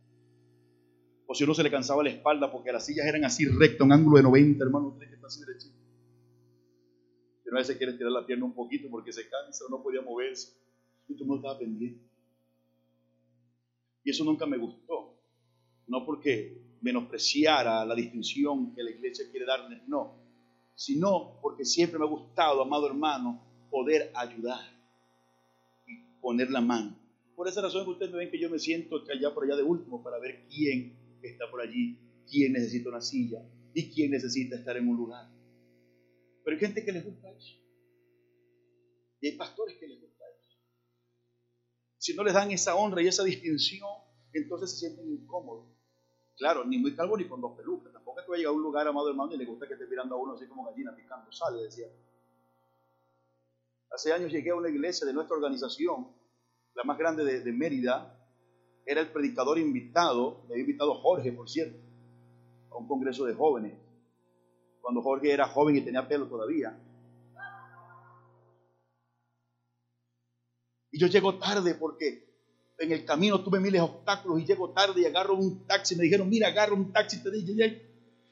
[1.27, 3.93] O si uno se le cansaba la espalda porque las sillas eran así rectas, un
[3.93, 5.82] ángulo de 90, hermano, tiene que estar así derechito
[7.57, 10.53] a veces quiere tirar la pierna un poquito porque se cansa o no podía moverse.
[11.09, 12.01] Y tú no estaba pendiente.
[14.05, 15.15] Y eso nunca me gustó.
[15.87, 20.15] No porque menospreciara la distinción que la iglesia quiere darles, no.
[20.75, 24.65] Sino porque siempre me ha gustado, amado hermano, poder ayudar
[25.87, 26.97] y poner la mano.
[27.37, 29.63] Por esa razón que ustedes me ven que yo me siento allá por allá de
[29.63, 31.99] último para ver quién está por allí
[32.33, 33.45] quién necesita una silla
[33.75, 35.29] y quién necesita estar en un lugar.
[36.45, 37.57] Pero hay gente que les gusta eso.
[39.21, 40.59] Y hay pastores que les gusta eso.
[41.99, 43.89] Si no les dan esa honra y esa distinción,
[44.33, 45.73] entonces se sienten incómodos.
[46.37, 47.93] Claro, ni muy calvo ni con dos pelucas.
[47.93, 50.15] Tampoco es que va a un lugar, amado hermano, y le gusta que esté mirando
[50.15, 51.87] a uno así como gallina picando sale, decía.
[53.91, 56.09] Hace años llegué a una iglesia de nuestra organización,
[56.75, 58.19] la más grande de, Mérida.
[58.85, 61.79] Era el predicador invitado, me había invitado Jorge, por cierto,
[62.73, 63.75] a un congreso de jóvenes.
[64.83, 66.77] Cuando Jorge era joven y tenía pelo todavía.
[70.91, 72.29] Y yo llego tarde porque
[72.79, 75.97] en el camino tuve miles de obstáculos y llego tarde y agarro un taxi.
[75.97, 77.81] Me dijeron, mira, agarro un taxi, te dije,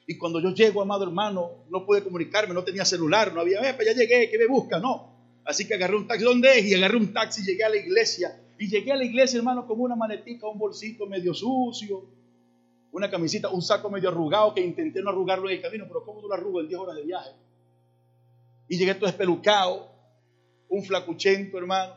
[0.07, 3.93] y cuando yo llego, amado hermano, no pude comunicarme, no tenía celular, no había, ya
[3.93, 4.81] llegué, ¿qué me busca?
[4.81, 5.09] No.
[5.45, 6.67] Así que agarré un taxi, ¿dónde es?
[6.67, 8.37] Y agarré un taxi, llegué a la iglesia.
[8.59, 12.05] Y llegué a la iglesia, hermano, con una maletica, un bolsito medio sucio,
[12.93, 16.21] una camisita, un saco medio arrugado que intenté no arrugarlo en el camino, pero ¿cómo
[16.21, 17.31] no lo arrugo en 10 horas de viaje?
[18.69, 19.91] Y llegué todo espelucado,
[20.69, 21.95] un flacuchento, hermano.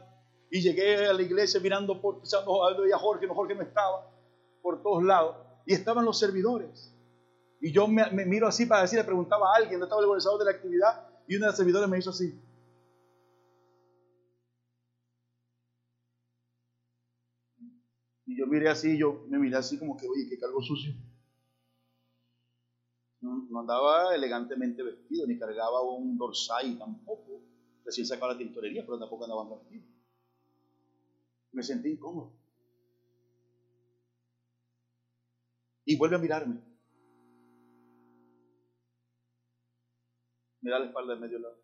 [0.50, 4.08] Y llegué a la iglesia mirando por, pensando, a Jorge, no, Jorge no estaba,
[4.62, 5.36] por todos lados.
[5.66, 6.94] Y estaban los servidores.
[7.62, 10.40] Y yo me, miro así para decir, le preguntaba a alguien, no estaba el organizador
[10.40, 12.38] de la actividad, y uno de los servidores me hizo así.
[18.34, 20.92] Y yo miré así, yo me miré así como que, oye, qué cargo sucio.
[23.22, 27.44] No, andaba elegantemente vestido, ni cargaba un dorsal tampoco.
[27.86, 29.86] Recién sacaba la tintorería, pero tampoco andaba vestido
[31.52, 32.34] me sentí incómodo.
[35.86, 36.60] Y vuelve a mirarme.
[40.62, 41.58] Mira la espalda del medio lado.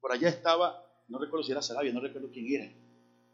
[0.00, 2.81] Por allá estaba, no recuerdo si era Sarabia, no recuerdo quién era.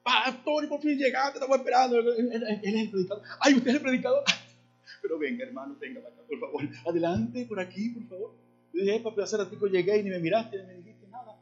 [0.09, 1.99] Pastor, por fin llegaste, estamos esperando.
[1.99, 3.23] Él, es el predicador.
[3.41, 4.25] Ay, usted es el predicador.
[5.03, 6.63] Pero venga, hermano, venga acá, por favor.
[6.87, 8.35] Adelante, por aquí, por favor.
[8.73, 11.39] Yo dije, papi, hace ratico llegué y ni me miraste, ni me dijiste nada.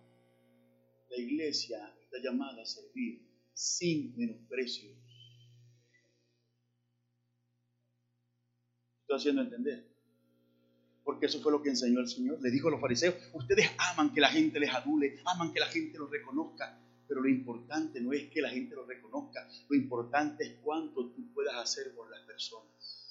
[1.10, 1.92] La iglesia
[2.22, 4.90] llamada a servir sin menosprecio.
[9.02, 9.86] Estoy haciendo entender.
[11.04, 12.42] Porque eso fue lo que enseñó el Señor.
[12.42, 15.66] Le dijo a los fariseos, ustedes aman que la gente les adule, aman que la
[15.66, 20.44] gente los reconozca, pero lo importante no es que la gente los reconozca, lo importante
[20.44, 23.07] es cuánto tú puedas hacer por las personas.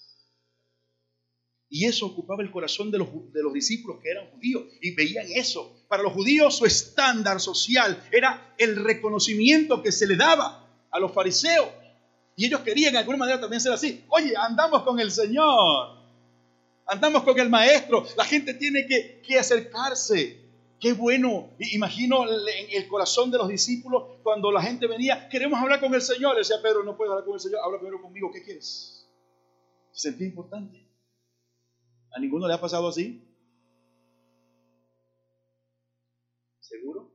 [1.70, 5.26] Y eso ocupaba el corazón de los, de los discípulos que eran judíos y veían
[5.36, 5.76] eso.
[5.88, 11.12] Para los judíos su estándar social era el reconocimiento que se le daba a los
[11.12, 11.68] fariseos.
[12.38, 14.04] Y ellos querían de alguna manera también ser así.
[14.10, 16.06] Oye, andamos con el Señor.
[16.86, 18.06] Andamos con el Maestro.
[18.16, 20.45] La gente tiene que, que acercarse.
[20.80, 21.56] Qué bueno.
[21.72, 26.36] Imagino el corazón de los discípulos cuando la gente venía, queremos hablar con el Señor.
[26.36, 28.32] decía Pedro, no puedes hablar con el Señor, habla primero conmigo.
[28.32, 29.08] ¿Qué quieres?
[29.92, 30.86] Se sentía importante.
[32.12, 33.22] ¿A ninguno le ha pasado así?
[36.60, 37.12] ¿Seguro?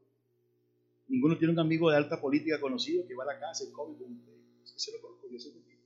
[1.08, 3.98] Ninguno tiene un amigo de alta política conocido que va a la casa y come
[3.98, 4.32] con usted.
[4.76, 5.78] Se lo conozco, yo que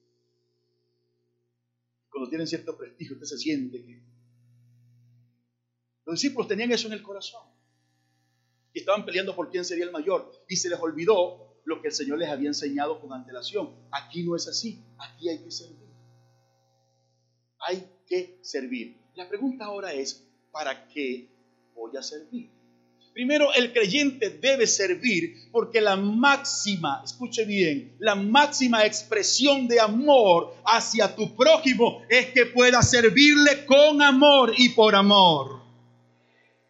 [2.11, 4.03] Cuando tienen cierto prestigio, usted se siente que.
[6.07, 7.54] Los discípulos tenían eso en el corazón.
[8.75, 10.31] Y estaban peleando por quién sería el mayor.
[10.49, 13.75] Y se les olvidó lo que el Señor les había enseñado con antelación.
[13.91, 14.85] Aquí no es así.
[14.99, 15.89] Aquí hay que servir.
[17.67, 19.01] Hay que servir.
[19.15, 21.31] La pregunta ahora es, ¿para qué
[21.73, 22.51] voy a servir?
[23.15, 30.57] Primero, el creyente debe servir porque la máxima, escuche bien, la máxima expresión de amor
[30.67, 35.64] hacia tu prójimo es que pueda servirle con amor y por amor.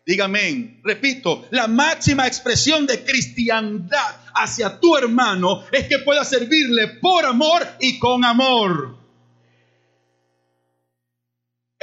[0.07, 7.25] Dígame, repito, la máxima expresión de cristiandad hacia tu hermano es que pueda servirle por
[7.25, 9.05] amor y con amor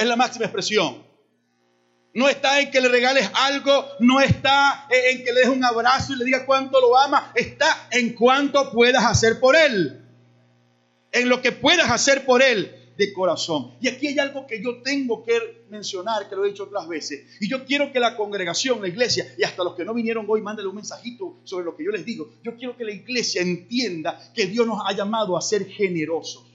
[0.02, 1.04] es la máxima expresión.
[2.14, 6.14] No está en que le regales algo, no está en que le des un abrazo
[6.14, 10.04] y le digas cuánto lo ama, está en cuánto puedas hacer por él.
[11.12, 13.72] En lo que puedas hacer por él de corazón.
[13.82, 17.38] Y aquí hay algo que yo tengo que mencionar, que lo he dicho otras veces.
[17.42, 20.42] Y yo quiero que la congregación, la iglesia, y hasta los que no vinieron hoy,
[20.42, 22.36] mándenle un mensajito sobre lo que yo les digo.
[22.44, 26.46] Yo quiero que la iglesia entienda que Dios nos ha llamado a ser generosos.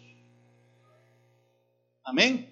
[2.04, 2.48] Amén.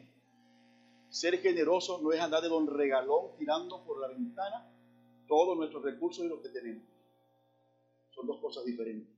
[1.08, 4.68] Ser generoso no es andar de don regalón tirando por la ventana
[5.28, 6.82] todos nuestros recursos y lo que tenemos.
[8.10, 9.13] Son dos cosas diferentes.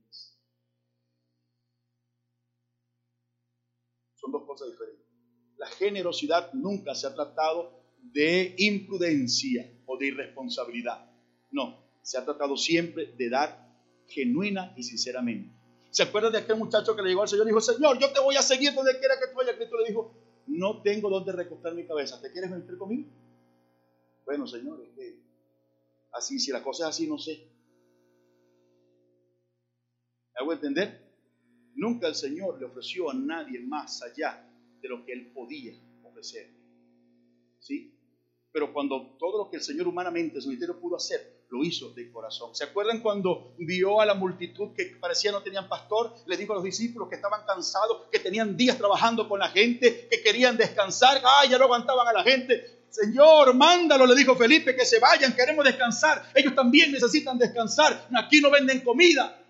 [4.27, 5.05] Son dos cosas diferentes.
[5.55, 7.71] La generosidad nunca se ha tratado
[8.11, 11.09] de imprudencia o de irresponsabilidad.
[11.51, 13.57] No, se ha tratado siempre de dar
[14.05, 15.49] genuina y sinceramente.
[15.91, 18.19] ¿Se acuerda de aquel muchacho que le llegó al Señor y dijo, Señor, yo te
[18.19, 19.55] voy a seguir donde quiera que tú vayas?
[19.55, 20.11] Cristo le dijo,
[20.47, 22.19] no tengo donde recostar mi cabeza.
[22.19, 23.07] ¿Te quieres venir conmigo?
[24.25, 25.21] Bueno, Señor, es que
[26.11, 27.39] así, si la cosa es así, no sé.
[30.33, 31.06] ¿Me hago entender?
[31.77, 34.43] Nunca el Señor le ofreció a nadie más allá
[34.81, 35.73] de lo que él podía
[36.03, 36.49] ofrecer.
[37.59, 37.93] ¿Sí?
[38.51, 42.11] Pero cuando todo lo que el Señor humanamente, su ministerio pudo hacer, lo hizo de
[42.11, 42.55] corazón.
[42.55, 46.15] ¿Se acuerdan cuando vio a la multitud que parecía no tenían pastor?
[46.25, 50.07] Le dijo a los discípulos que estaban cansados, que tenían días trabajando con la gente,
[50.09, 51.21] que querían descansar.
[51.23, 52.85] ¡Ay, ya no aguantaban a la gente!
[52.89, 56.31] Señor, mándalo, le dijo Felipe, que se vayan, queremos descansar.
[56.33, 58.07] Ellos también necesitan descansar.
[58.17, 59.43] Aquí no venden comida.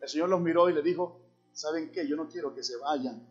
[0.00, 1.20] El Señor los miró y le dijo,
[1.52, 2.06] ¿saben qué?
[2.08, 3.26] Yo no quiero que se vayan.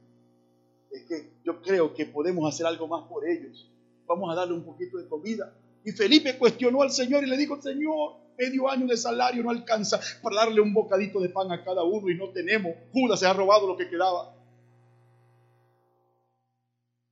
[0.92, 3.72] Es que yo creo que podemos hacer algo más por ellos.
[4.06, 5.54] Vamos a darle un poquito de comida.
[5.84, 10.00] Y Felipe cuestionó al Señor y le dijo, Señor, medio año de salario no alcanza
[10.22, 12.74] para darle un bocadito de pan a cada uno y no tenemos.
[12.92, 14.36] Judas se ha robado lo que quedaba.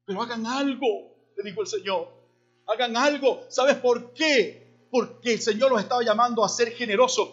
[0.06, 0.88] Pero hagan algo,
[1.36, 2.08] le dijo el Señor.
[2.66, 3.42] Hagan algo.
[3.50, 4.88] ¿Sabes por qué?
[4.90, 7.30] Porque el Señor los estaba llamando a ser generosos.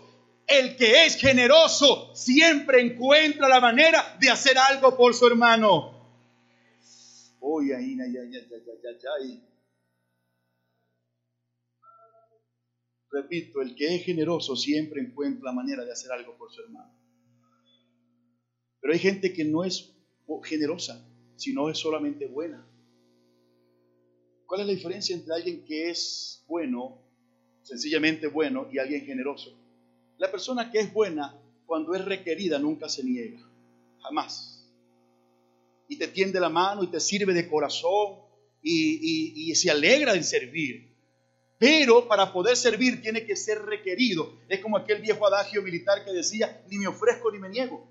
[0.47, 5.95] El que es generoso siempre encuentra la manera de hacer algo por su hermano.
[7.67, 9.41] Ya, ya, ya, ya,
[13.11, 16.93] Repito, el que es generoso siempre encuentra la manera de hacer algo por su hermano.
[18.81, 19.95] Pero hay gente que no es
[20.45, 22.67] generosa, sino es solamente buena.
[24.47, 27.01] ¿Cuál es la diferencia entre alguien que es bueno,
[27.63, 29.64] sencillamente bueno, y alguien generoso?
[30.25, 33.47] La persona que es buena, cuando es requerida, nunca se niega,
[34.01, 34.67] jamás.
[35.87, 38.21] Y te tiende la mano y te sirve de corazón
[38.63, 40.97] y, y se alegra en servir.
[41.59, 44.39] Pero para poder servir tiene que ser requerido.
[44.49, 47.87] Es como aquel viejo adagio militar que decía, ni me ofrezco ni me niego.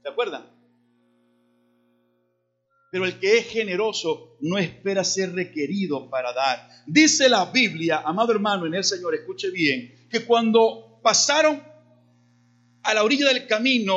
[0.00, 0.46] ¿Se acuerdan?
[2.92, 6.68] Pero el que es generoso no espera ser requerido para dar.
[6.86, 11.62] Dice la Biblia, amado hermano en el Señor, escuche bien, que cuando pasaron
[12.82, 13.96] a la orilla del camino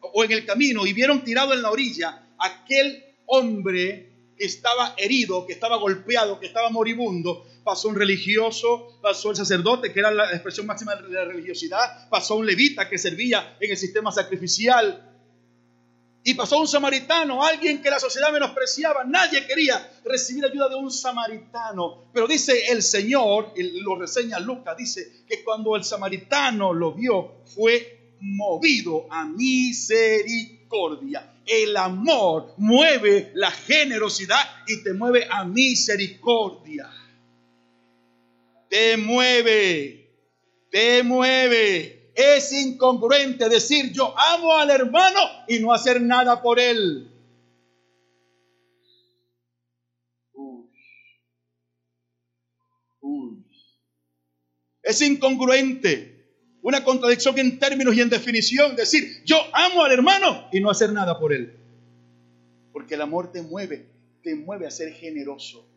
[0.00, 5.44] o en el camino y vieron tirado en la orilla aquel hombre que estaba herido,
[5.44, 10.30] que estaba golpeado, que estaba moribundo, pasó un religioso, pasó el sacerdote, que era la
[10.30, 15.15] expresión máxima de la religiosidad, pasó un levita que servía en el sistema sacrificial,
[16.26, 19.04] y pasó un samaritano, alguien que la sociedad menospreciaba.
[19.04, 22.10] Nadie quería recibir ayuda de un samaritano.
[22.12, 28.12] Pero dice el Señor, lo reseña Lucas, dice que cuando el samaritano lo vio, fue
[28.20, 31.32] movido a misericordia.
[31.46, 36.90] El amor mueve la generosidad y te mueve a misericordia
[38.68, 40.10] te mueve,
[40.70, 41.95] te mueve.
[42.16, 47.12] Es incongruente decir yo amo al hermano y no hacer nada por él.
[54.82, 56.14] Es incongruente.
[56.62, 58.76] Una contradicción en términos y en definición.
[58.76, 61.54] Decir yo amo al hermano y no hacer nada por él.
[62.72, 63.88] Porque el amor te mueve,
[64.22, 65.68] te mueve a ser generoso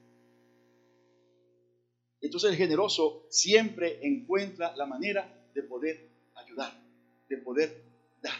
[2.21, 6.08] entonces el generoso siempre encuentra la manera de poder
[6.49, 6.73] ayudar,
[7.29, 7.83] de poder
[8.21, 8.39] dar.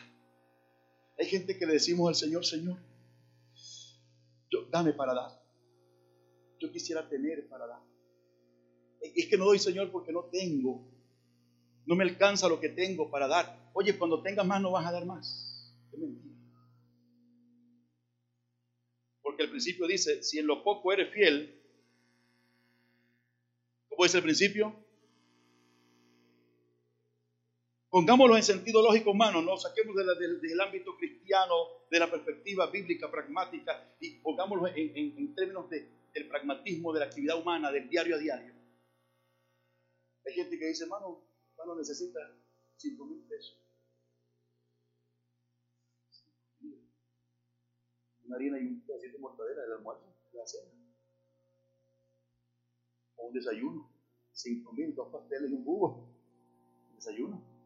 [1.18, 2.78] Hay gente que le decimos al Señor, Señor,
[4.52, 5.32] yo, dame para dar.
[6.60, 7.82] Yo quisiera tener para dar.
[9.02, 10.86] Es que no doy, Señor, porque no tengo.
[11.86, 13.70] No me alcanza lo que tengo para dar.
[13.74, 15.74] Oye, cuando tengas más no vas a dar más.
[15.94, 16.36] Es mentira.
[19.22, 21.60] Porque el principio dice, si en lo poco eres fiel,
[24.06, 24.76] es el principio?
[27.90, 31.56] Pongámoslo en sentido lógico humano, no saquemos del ámbito cristiano,
[31.90, 37.40] de la perspectiva bíblica, pragmática, y pongámoslo en, términos de, del pragmatismo, de la actividad
[37.40, 38.54] humana, del diario a diario.
[40.26, 42.20] Hay gente que dice, hermano, hermano necesita
[42.78, 43.58] 5 mil pesos.
[48.26, 50.80] Una harina y un pedacito de mortadera del almuerzo, la cena
[53.30, 53.90] un desayuno.
[54.32, 56.08] Cinco mil, dos pasteles y un jugo.
[56.96, 57.59] Desayuno.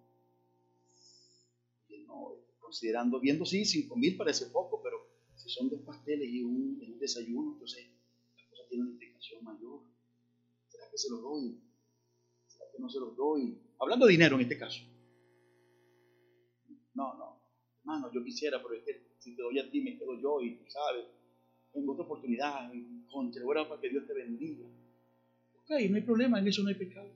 [2.07, 6.79] No, considerando, viendo, sí, cinco mil parece poco, pero si son dos pasteles y un,
[6.99, 7.85] desayuno, entonces
[8.37, 9.81] la cosa tiene una implicación mayor.
[10.69, 11.59] ¿Será que se los doy?
[12.47, 13.59] ¿Será que no se los doy?
[13.79, 14.79] Hablando de dinero en este caso.
[16.93, 17.41] No, no,
[17.79, 20.55] hermano, yo quisiera, pero es que si te doy a ti, me quedo yo y
[20.55, 21.05] tú sabes,
[21.73, 22.71] en otra oportunidad,
[23.11, 24.65] contra, para que Dios te bendiga.
[25.55, 27.09] Ok, no hay problema, en eso no hay pecado.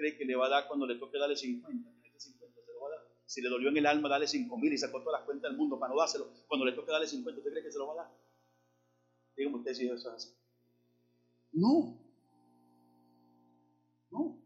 [0.00, 1.90] Cree que le va a dar cuando le toque darle 50?
[2.16, 3.06] 50 se lo va a dar.
[3.26, 5.58] Si le dolió en el alma, dale 5 mil y sacó todas las cuentas del
[5.58, 6.28] mundo para no dárselo.
[6.48, 8.16] Cuando le toque darle 50, ¿usted cree que se lo va a dar?
[9.36, 10.34] Dígame usted si eso es así.
[11.52, 11.98] No.
[14.10, 14.42] No.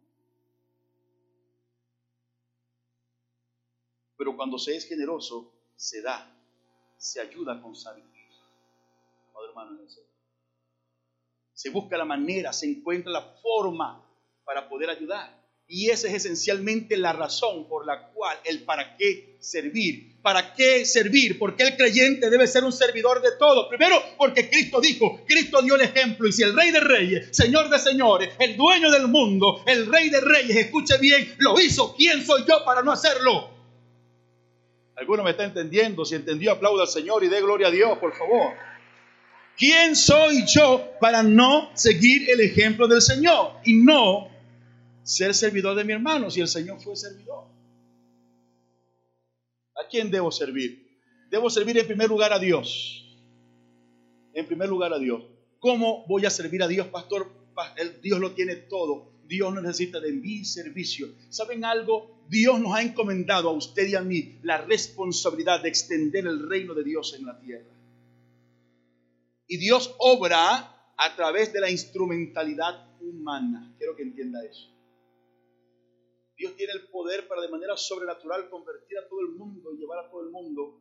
[4.17, 6.37] Pero cuando se es generoso, se da,
[6.99, 8.13] se ayuda con sabiduría.
[9.31, 9.79] Amado hermano,
[11.53, 14.05] se busca la manera, se encuentra la forma
[14.45, 15.43] para poder ayudar.
[15.67, 20.21] Y esa es esencialmente la razón por la cual el para qué servir.
[20.21, 21.39] ¿Para qué servir?
[21.39, 23.69] Porque el creyente debe ser un servidor de todo.
[23.69, 26.29] Primero, porque Cristo dijo, Cristo dio el ejemplo.
[26.29, 30.11] Y si el Rey de Reyes, Señor de Señores, el dueño del mundo, el Rey
[30.11, 33.51] de Reyes, escuche bien, lo hizo, ¿quién soy yo para no hacerlo?
[34.97, 36.05] ¿Alguno me está entendiendo?
[36.05, 38.53] Si entendió, aplauda al Señor y dé gloria a Dios, por favor.
[39.57, 44.34] ¿Quién soy yo para no seguir el ejemplo del Señor y no
[45.05, 47.45] ser servidor de mi hermano si el Señor fue servidor?
[49.77, 50.99] ¿A quién debo servir?
[51.31, 53.05] Debo servir en primer lugar a Dios.
[54.33, 55.23] En primer lugar a Dios.
[55.61, 57.31] ¿Cómo voy a servir a Dios, pastor?
[58.03, 59.13] Dios lo tiene todo.
[59.27, 61.09] Dios no necesita de mi servicio.
[61.31, 62.23] ¿Saben algo?
[62.29, 66.75] Dios nos ha encomendado a usted y a mí la responsabilidad de extender el reino
[66.75, 67.71] de Dios en la tierra.
[69.47, 73.75] Y Dios obra a través de la instrumentalidad humana.
[73.79, 74.74] Quiero que entienda eso.
[76.37, 80.05] Dios tiene el poder para de manera sobrenatural convertir a todo el mundo y llevar
[80.05, 80.80] a todo el mundo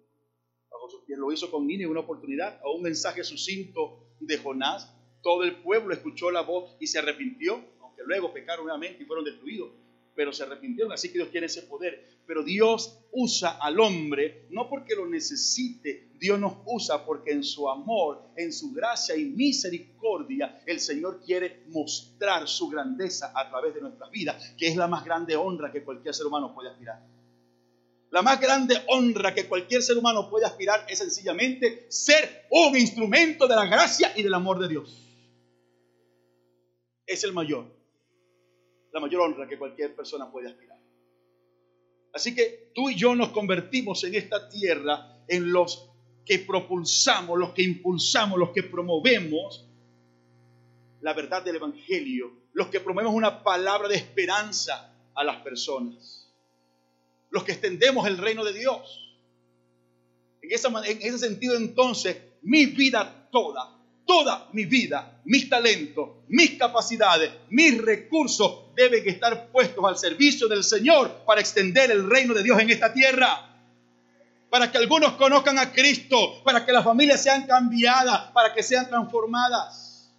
[0.70, 0.88] bajo.
[1.08, 4.92] Lo hizo con en una oportunidad, a un mensaje sucinto de Jonás.
[5.22, 9.24] Todo el pueblo escuchó la voz y se arrepintió, aunque luego pecaron nuevamente y fueron
[9.24, 9.83] destruidos
[10.16, 12.22] pero se arrepintieron, así que Dios tiene ese poder.
[12.26, 17.70] Pero Dios usa al hombre no porque lo necesite, Dios nos usa porque en su
[17.70, 23.82] amor, en su gracia y misericordia, el Señor quiere mostrar su grandeza a través de
[23.82, 27.02] nuestras vidas, que es la más grande honra que cualquier ser humano puede aspirar.
[28.12, 33.48] La más grande honra que cualquier ser humano puede aspirar es sencillamente ser un instrumento
[33.48, 35.00] de la gracia y del amor de Dios.
[37.08, 37.83] Es el mayor
[38.94, 40.78] la mayor honra que cualquier persona puede aspirar.
[42.14, 45.90] Así que tú y yo nos convertimos en esta tierra en los
[46.26, 49.68] que propulsamos, los que impulsamos, los que promovemos
[51.02, 56.32] la verdad del Evangelio, los que promovemos una palabra de esperanza a las personas,
[57.30, 59.18] los que extendemos el reino de Dios.
[60.42, 67.32] En, en ese sentido entonces, mi vida toda toda mi vida, mis talentos, mis capacidades,
[67.50, 72.60] mis recursos deben estar puestos al servicio del Señor para extender el reino de Dios
[72.60, 73.50] en esta tierra.
[74.50, 78.88] Para que algunos conozcan a Cristo, para que las familias sean cambiadas, para que sean
[78.88, 80.12] transformadas.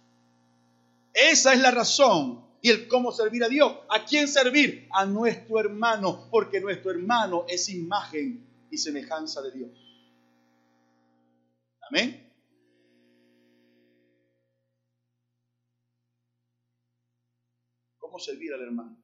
[1.13, 3.71] Esa es la razón y el cómo servir a Dios.
[3.89, 4.87] ¿A quién servir?
[4.91, 9.69] A nuestro hermano, porque nuestro hermano es imagen y semejanza de Dios.
[11.89, 12.24] Amén.
[18.19, 18.97] Servir al hermano.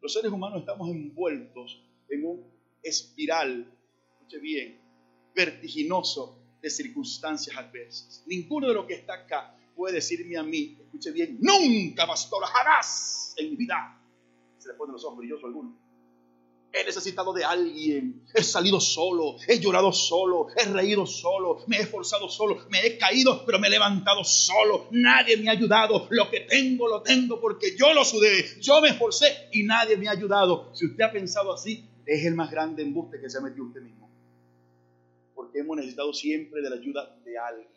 [0.00, 2.44] Los seres humanos estamos envueltos en un
[2.82, 3.72] espiral,
[4.12, 4.80] escuche bien,
[5.34, 8.24] vertiginoso de circunstancias adversas.
[8.26, 13.34] Ninguno de los que está acá puede decirme a mí, escuche bien, nunca, pastora, jamás
[13.38, 13.98] en mi vida.
[14.58, 15.81] Se le ponen los ojos brillosos algunos
[16.72, 18.24] He necesitado de alguien.
[18.34, 19.36] He salido solo.
[19.46, 20.46] He llorado solo.
[20.56, 21.62] He reído solo.
[21.66, 22.66] Me he esforzado solo.
[22.70, 24.86] Me he caído, pero me he levantado solo.
[24.90, 26.06] Nadie me ha ayudado.
[26.08, 28.58] Lo que tengo, lo tengo porque yo lo sudé.
[28.60, 30.70] Yo me esforcé y nadie me ha ayudado.
[30.74, 33.82] Si usted ha pensado así, es el más grande embuste que se ha metido usted
[33.82, 34.10] mismo.
[35.34, 37.68] Porque hemos necesitado siempre de la ayuda de alguien.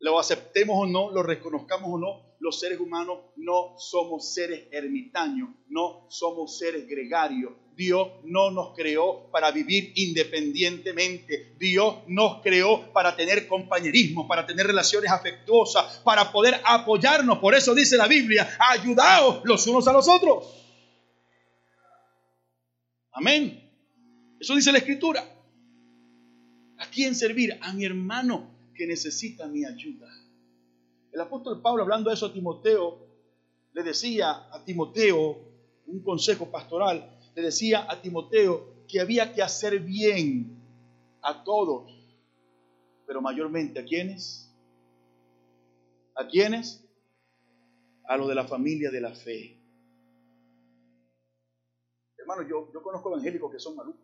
[0.00, 5.50] Lo aceptemos o no, lo reconozcamos o no, los seres humanos no somos seres ermitaños,
[5.68, 7.52] no somos seres gregarios.
[7.76, 11.54] Dios no nos creó para vivir independientemente.
[11.58, 17.38] Dios nos creó para tener compañerismo, para tener relaciones afectuosas, para poder apoyarnos.
[17.38, 20.44] Por eso dice la Biblia, ayudaos los unos a los otros.
[23.12, 23.68] Amén.
[24.40, 25.24] Eso dice la Escritura.
[26.78, 27.58] ¿A quién servir?
[27.60, 30.08] A mi hermano que necesita mi ayuda.
[31.12, 32.98] El apóstol Pablo, hablando de eso a Timoteo,
[33.72, 35.38] le decía a Timoteo,
[35.86, 37.02] un consejo pastoral,
[37.34, 40.58] le decía a Timoteo que había que hacer bien
[41.22, 41.90] a todos,
[43.06, 44.50] pero mayormente a quienes,
[46.14, 46.82] a quienes,
[48.04, 49.54] a los de la familia de la fe.
[52.16, 54.02] Hermano, yo, yo conozco evangélicos que son malucos.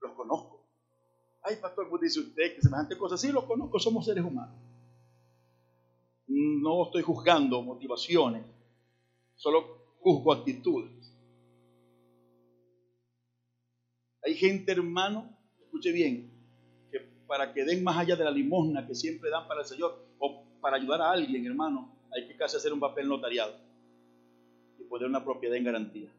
[0.00, 0.53] Los conozco.
[1.46, 3.18] Ay, pastor, pues dice usted que semejante cosa.
[3.18, 4.56] Sí, lo conozco, somos seres humanos.
[6.26, 8.46] No estoy juzgando motivaciones,
[9.34, 11.14] solo juzgo actitudes.
[14.22, 16.32] Hay gente, hermano, escuche bien,
[16.90, 19.98] que para que den más allá de la limosna que siempre dan para el Señor
[20.18, 23.54] o para ayudar a alguien, hermano, hay que casi hacer un papel notariado
[24.78, 26.10] y poner una propiedad en garantía.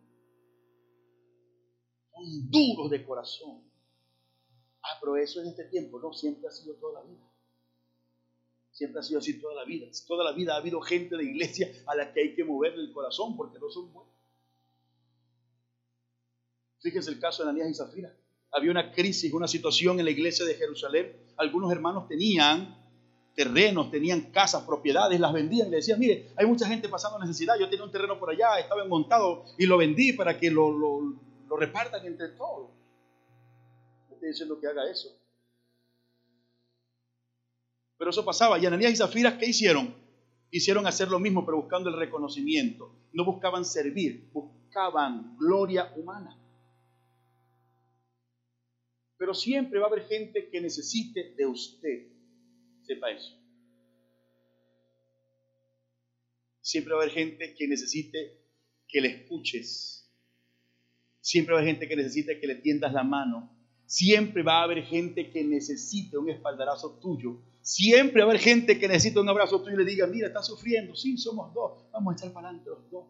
[2.12, 3.65] Son duros de corazón.
[4.86, 7.26] Ah, pero eso en este tiempo, no, siempre ha sido toda la vida.
[8.72, 9.88] Siempre ha sido así toda la vida.
[10.08, 12.94] Toda la vida ha habido gente de iglesia a la que hay que moverle el
[12.94, 14.14] corazón porque no son buenos.
[16.82, 18.16] Fíjense el caso de Ananías y Zafira.
[18.52, 21.18] Había una crisis, una situación en la iglesia de Jerusalén.
[21.38, 22.78] Algunos hermanos tenían
[23.34, 27.70] terrenos, tenían casas, propiedades, las vendían le decían, mire, hay mucha gente pasando necesidad, yo
[27.70, 32.06] tenía un terreno por allá, estaba montado y lo vendí para que lo, lo repartan
[32.06, 32.70] entre todos.
[34.16, 35.10] No estoy diciendo que haga eso.
[37.98, 38.58] Pero eso pasaba.
[38.58, 39.94] Y Ananías y Zafira, ¿qué hicieron?
[40.52, 42.96] Hicieron hacer lo mismo, pero buscando el reconocimiento.
[43.12, 46.40] No buscaban servir, buscaban gloria humana.
[49.18, 52.08] Pero siempre va a haber gente que necesite de usted.
[52.84, 53.38] Sepa eso.
[56.62, 58.40] Siempre va a haber gente que necesite
[58.88, 60.10] que le escuches.
[61.20, 63.55] Siempre va a haber gente que necesite que le tiendas la mano.
[63.86, 67.38] Siempre va a haber gente que necesite un espaldarazo tuyo.
[67.62, 70.42] Siempre va a haber gente que necesita un abrazo tuyo y le diga, mira, está
[70.42, 70.96] sufriendo.
[70.96, 71.74] Sí, somos dos.
[71.92, 73.06] Vamos a echar para adelante los dos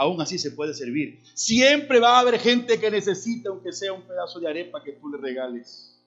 [0.00, 1.20] aún así se puede servir.
[1.34, 5.10] Siempre va a haber gente que necesita, aunque sea un pedazo de arepa que tú
[5.10, 5.99] le regales.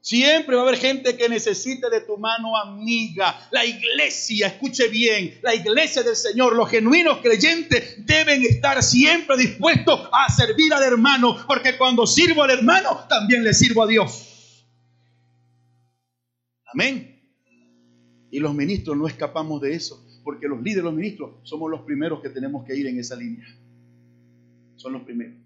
[0.00, 3.48] Siempre va a haber gente que necesita de tu mano amiga.
[3.50, 10.08] La iglesia, escuche bien, la iglesia del Señor, los genuinos creyentes deben estar siempre dispuestos
[10.12, 14.64] a servir al hermano, porque cuando sirvo al hermano, también le sirvo a Dios.
[16.72, 17.20] Amén.
[18.30, 22.20] Y los ministros no escapamos de eso porque los líderes, los ministros, somos los primeros
[22.20, 23.46] que tenemos que ir en esa línea.
[24.76, 25.36] Son los primeros.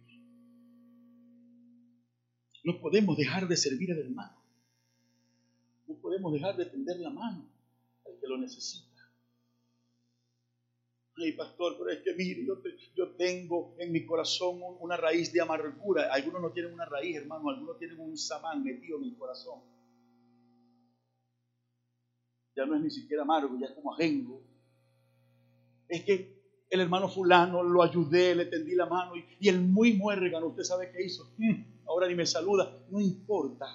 [2.65, 4.44] No podemos dejar de servir al hermano.
[5.87, 7.49] No podemos dejar de tender la mano
[8.07, 8.89] al que lo necesita.
[11.17, 12.45] Ay, pastor, pero es que mire,
[12.95, 16.13] yo, tengo en mi corazón una raíz de amargura.
[16.13, 19.61] Algunos no tienen una raíz, hermano, algunos tienen un samán metido en el corazón.
[22.57, 24.43] Ya no es ni siquiera amargo, ya es como ajengo
[25.89, 26.35] es que
[26.71, 30.91] el hermano fulano lo ayudé, le tendí la mano y, el muy muérgano, usted sabe
[30.91, 31.31] qué hizo.
[31.39, 32.77] Mm, ahora ni me saluda.
[32.91, 33.67] No importa.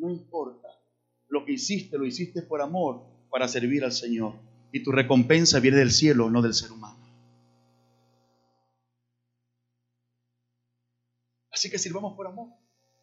[0.00, 0.68] No importa.
[1.28, 4.34] Lo que hiciste, lo hiciste por amor, para servir al Señor.
[4.72, 6.98] Y tu recompensa viene del cielo, no del ser humano.
[11.52, 12.48] Así que sirvamos por amor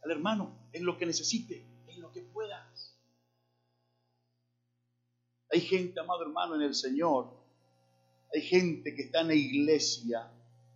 [0.04, 2.98] al hermano en lo que necesite, en lo que puedas.
[5.52, 7.30] Hay gente, amado hermano, en el Señor.
[8.34, 10.32] Hay gente que está en la iglesia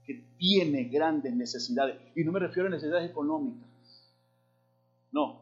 [0.06, 2.00] que tiene grandes necesidades.
[2.16, 3.68] Y no me refiero a necesidades económicas.
[5.12, 5.41] No,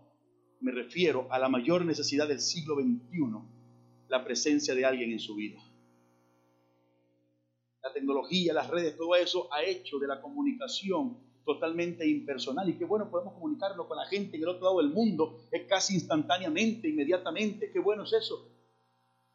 [0.62, 3.20] me refiero a la mayor necesidad del siglo XXI,
[4.10, 5.62] la presencia de alguien en su vida.
[7.82, 12.70] La tecnología, las redes, todo eso ha hecho de la comunicación totalmente impersonal.
[12.70, 15.66] Y qué bueno podemos comunicarlo con la gente en el otro lado del mundo, es
[15.68, 17.72] casi instantáneamente, inmediatamente.
[17.72, 18.59] Qué bueno es eso.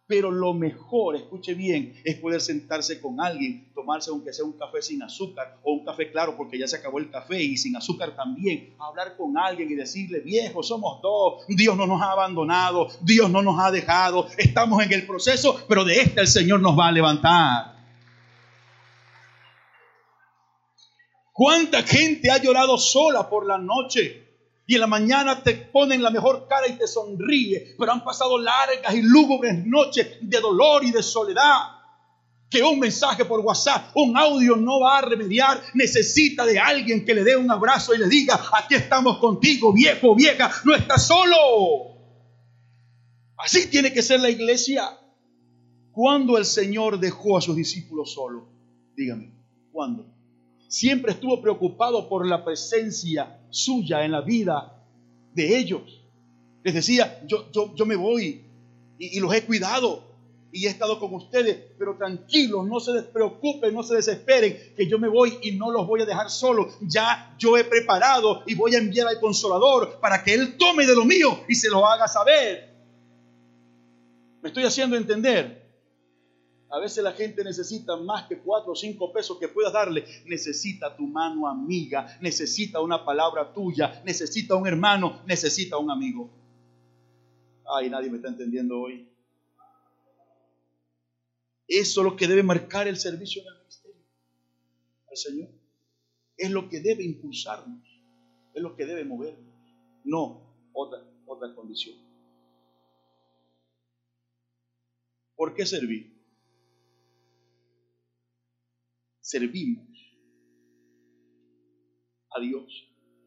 [0.07, 4.83] Pero lo mejor, escuche bien, es poder sentarse con alguien, tomarse aunque sea un café
[4.83, 8.15] sin azúcar o un café claro porque ya se acabó el café y sin azúcar
[8.15, 13.31] también, hablar con alguien y decirle, viejo, somos dos, Dios no nos ha abandonado, Dios
[13.31, 16.89] no nos ha dejado, estamos en el proceso, pero de este el Señor nos va
[16.89, 17.75] a levantar.
[21.33, 24.24] ¿Cuánta gente ha llorado sola por la noche?
[24.67, 28.39] Y en la mañana te ponen la mejor cara y te sonríe, pero han pasado
[28.39, 31.69] largas y lúgubres noches de dolor y de soledad.
[32.49, 35.61] Que un mensaje por WhatsApp, un audio no va a remediar.
[35.75, 40.15] Necesita de alguien que le dé un abrazo y le diga, aquí estamos contigo, viejo,
[40.15, 41.95] vieja, no estás solo.
[43.37, 44.85] Así tiene que ser la iglesia.
[45.91, 48.45] ¿Cuándo el Señor dejó a sus discípulos solos?
[48.97, 49.35] Dígame,
[49.73, 50.14] ¿cuándo?
[50.75, 54.83] Siempre estuvo preocupado por la presencia suya en la vida
[55.33, 56.03] de ellos.
[56.65, 58.43] Les decía, yo, yo, yo me voy
[58.99, 60.03] y, los he cuidado
[60.51, 64.99] y he estado con ustedes, pero tranquilos, no se despreocupen, no se desesperen, que yo
[64.99, 66.77] me voy y no los voy a dejar solos.
[66.81, 70.97] Ya yo he preparado y voy a enviar al consolador para que Él tome de
[70.97, 72.75] lo mío y se lo haga saber.
[74.43, 75.64] ¿Me estoy haciendo entender?
[76.71, 80.05] A veces la gente necesita más que cuatro o cinco pesos que puedas darle.
[80.27, 86.31] Necesita tu mano amiga, necesita una palabra tuya, necesita un hermano, necesita un amigo.
[87.67, 89.09] Ay, nadie me está entendiendo hoy.
[91.69, 94.03] Eso es lo que debe marcar el servicio en el ministerio
[95.11, 95.49] al Señor.
[96.37, 97.83] Es lo que debe impulsarnos,
[98.53, 99.55] es lo que debe movernos,
[100.05, 100.43] no
[100.73, 101.97] otra, otra condición.
[105.37, 106.14] ¿Por qué servir?
[109.25, 109.87] Servimos
[112.31, 112.67] a Dios,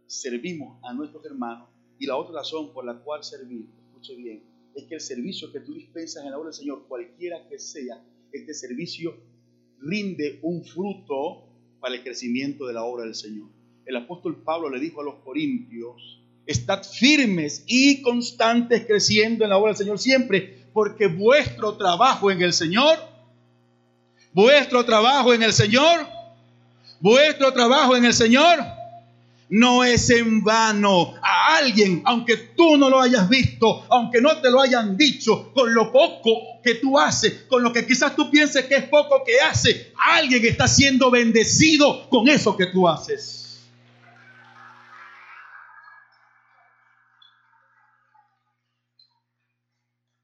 [0.06, 4.43] servimos a nuestros hermanos y la otra razón por la cual servir, escuche bien,
[4.76, 8.00] es que el servicio que tú dispensas en la obra del Señor, cualquiera que sea,
[8.32, 9.16] este servicio
[9.80, 11.48] rinde un fruto
[11.80, 13.50] para el crecimiento de la obra del Señor.
[13.84, 19.58] El apóstol Pablo le dijo a los corintios, estad firmes y constantes creciendo en la
[19.58, 23.00] obra del Señor siempre, porque vuestro trabajo en el Señor,
[24.34, 26.08] vuestro trabajo en el Señor,
[27.00, 28.78] vuestro trabajo en el Señor
[29.50, 31.14] no es en vano.
[31.22, 35.74] A alguien, aunque tú no lo hayas visto, aunque no te lo hayan dicho, con
[35.74, 39.40] lo poco que tú haces, con lo que quizás tú pienses que es poco que
[39.40, 43.44] hace, alguien está siendo bendecido con eso que tú haces.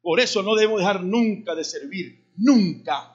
[0.01, 3.09] Por eso no debo dejar nunca de servir, nunca.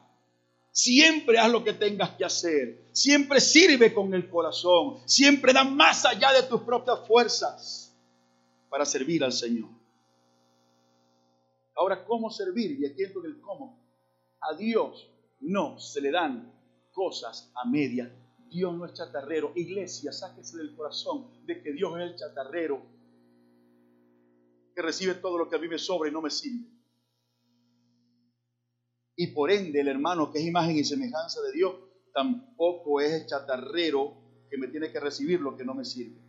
[0.78, 2.84] Siempre haz lo que tengas que hacer.
[2.92, 4.98] Siempre sirve con el corazón.
[5.06, 7.92] Siempre da más allá de tus propias fuerzas
[8.68, 9.68] para servir al Señor.
[11.74, 12.78] Ahora, ¿cómo servir?
[12.78, 13.76] Y aquí entro en el cómo.
[14.40, 15.10] A Dios
[15.40, 16.54] no se le dan
[16.92, 18.08] cosas a media.
[18.48, 19.50] Dios no es chatarrero.
[19.56, 22.80] Iglesia, sáquese del corazón de que Dios es el chatarrero
[24.76, 26.77] que recibe todo lo que a mí me sobra y no me sirve
[29.20, 31.74] y por ende el hermano que es imagen y semejanza de Dios
[32.14, 34.16] tampoco es chatarrero
[34.48, 36.20] que me tiene que recibir lo que no me sirve.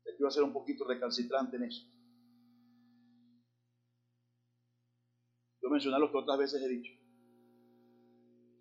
[0.00, 1.86] Aquí voy a ser un poquito recalcitrante en eso.
[5.62, 6.92] Yo mencionar lo que otras veces he dicho.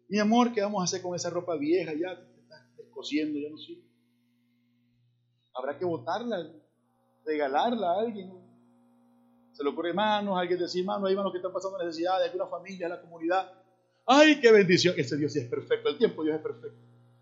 [0.08, 1.94] Mi amor, ¿qué vamos a hacer con esa ropa vieja?
[1.94, 3.90] Ya está descosiendo, ya no sirve.
[5.56, 6.48] Habrá que botarla,
[7.26, 8.51] regalarla a alguien.
[9.62, 12.48] Se le ocurre, hermanos, alguien decir, hermano, hay hermanos que están pasando necesidad de alguna
[12.48, 13.48] familia, de la comunidad.
[14.08, 14.96] ¡Ay, qué bendición!
[14.98, 16.80] Ese Dios sí es perfecto, el tiempo Dios es perfecto.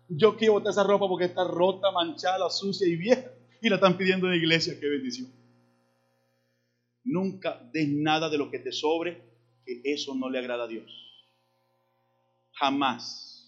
[0.08, 3.30] Yo quiero botar esa ropa porque está rota, manchada, sucia y vieja.
[3.60, 5.30] Y la están pidiendo en la iglesia, qué bendición.
[7.04, 9.22] Nunca des nada de lo que te sobre,
[9.66, 10.90] que eso no le agrada a Dios.
[12.54, 13.46] Jamás.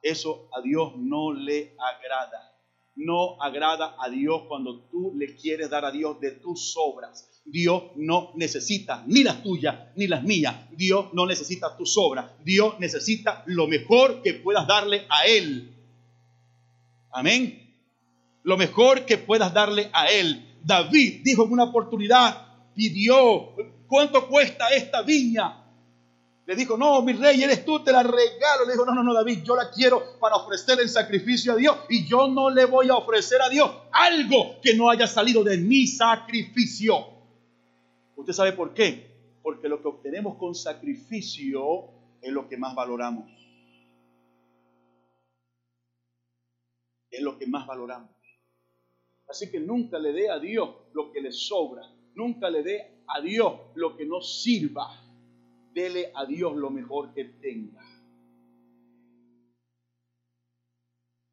[0.00, 2.50] Eso a Dios no le agrada
[2.96, 7.29] no agrada a Dios cuando tú le quieres dar a Dios de tus obras.
[7.44, 10.54] Dios no necesita ni las tuyas ni las mías.
[10.72, 12.30] Dios no necesita tus obras.
[12.44, 15.74] Dios necesita lo mejor que puedas darle a Él.
[17.12, 17.74] Amén.
[18.42, 20.58] Lo mejor que puedas darle a Él.
[20.62, 23.54] David dijo en una oportunidad, pidió,
[23.86, 25.56] ¿cuánto cuesta esta viña?
[26.46, 28.64] Le dijo, no, mi rey, eres tú, te la regalo.
[28.66, 31.76] Le dijo, no, no, no, David, yo la quiero para ofrecer el sacrificio a Dios
[31.88, 35.58] y yo no le voy a ofrecer a Dios algo que no haya salido de
[35.58, 37.19] mi sacrificio.
[38.20, 39.38] ¿Usted sabe por qué?
[39.42, 41.88] Porque lo que obtenemos con sacrificio
[42.20, 43.30] es lo que más valoramos.
[47.10, 48.10] Es lo que más valoramos.
[49.26, 51.82] Así que nunca le dé a Dios lo que le sobra.
[52.14, 54.90] Nunca le dé a Dios lo que no sirva
[55.72, 57.82] dele a Dios lo mejor que tenga.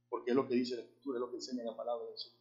[0.08, 2.37] Porque es lo que dice la Escritura, es lo que enseña la palabra del Señor.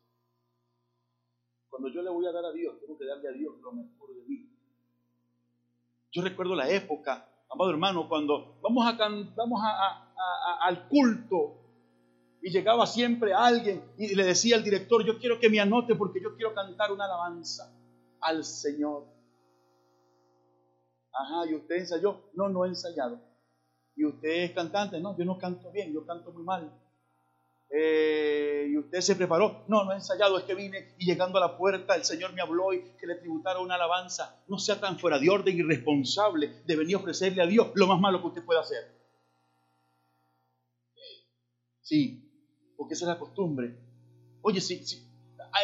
[1.77, 4.15] Cuando yo le voy a dar a Dios, tengo que darle a Dios lo mejor
[4.15, 4.49] de mí.
[6.11, 8.97] Yo recuerdo la época, amado hermano, cuando vamos, a,
[9.37, 9.61] vamos
[10.63, 11.59] al culto
[12.41, 16.19] y llegaba siempre alguien y le decía al director, yo quiero que me anote porque
[16.19, 17.71] yo quiero cantar una alabanza
[18.23, 19.05] al Señor.
[21.13, 22.23] Ajá, ¿y usted ensayó?
[22.33, 23.21] No, no he ensayado.
[23.97, 24.99] ¿Y usted es cantante?
[24.99, 26.73] No, yo no canto bien, yo canto muy mal.
[27.71, 29.65] Eh, ¿Y usted se preparó?
[29.69, 32.41] No, no he ensayado, es que vine y llegando a la puerta el Señor me
[32.41, 34.43] habló y que le tributara una alabanza.
[34.49, 37.87] No sea tan fuera de orden y irresponsable de venir a ofrecerle a Dios lo
[37.87, 38.97] más malo que usted pueda hacer.
[41.83, 42.29] Sí,
[42.77, 43.77] porque esa es la costumbre.
[44.43, 45.07] Oye, sí, sí.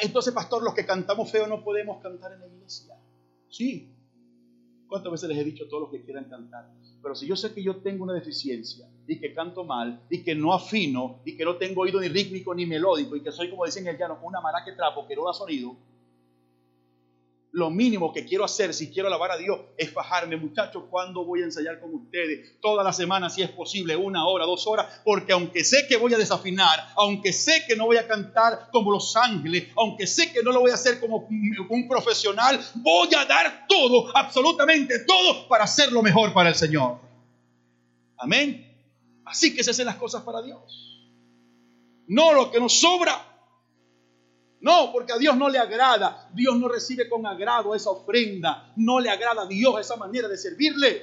[0.03, 2.97] Entonces, pastor, los que cantamos feo no podemos cantar en la iglesia.
[3.49, 3.93] Sí,
[4.93, 6.70] ¿Cuántas veces les he dicho a todos los que quieran cantar?
[7.03, 10.34] Pero si yo sé que yo tengo una deficiencia y que canto mal y que
[10.34, 13.64] no afino y que no tengo oído ni rítmico ni melódico y que soy, como
[13.64, 15.78] dicen el llano, una maraca trapo que no da sonido,
[17.53, 21.43] lo mínimo que quiero hacer si quiero alabar a Dios es bajarme, muchachos, ¿cuándo voy
[21.43, 22.59] a ensayar con ustedes?
[22.61, 26.15] Toda la semana, si es posible, una hora, dos horas, porque aunque sé que voy
[26.15, 30.43] a desafinar, aunque sé que no voy a cantar como los ángeles, aunque sé que
[30.43, 31.29] no lo voy a hacer como
[31.69, 37.01] un profesional, voy a dar todo, absolutamente todo, para hacer lo mejor para el Señor.
[38.17, 38.67] Amén.
[39.27, 41.03] Así que se hacen las cosas para Dios.
[42.09, 43.32] No lo que nos sobra.
[44.63, 46.31] No, porque a Dios no le agrada.
[46.33, 48.73] Dios no recibe con agrado esa ofrenda.
[48.77, 51.03] No le agrada a Dios esa manera de servirle.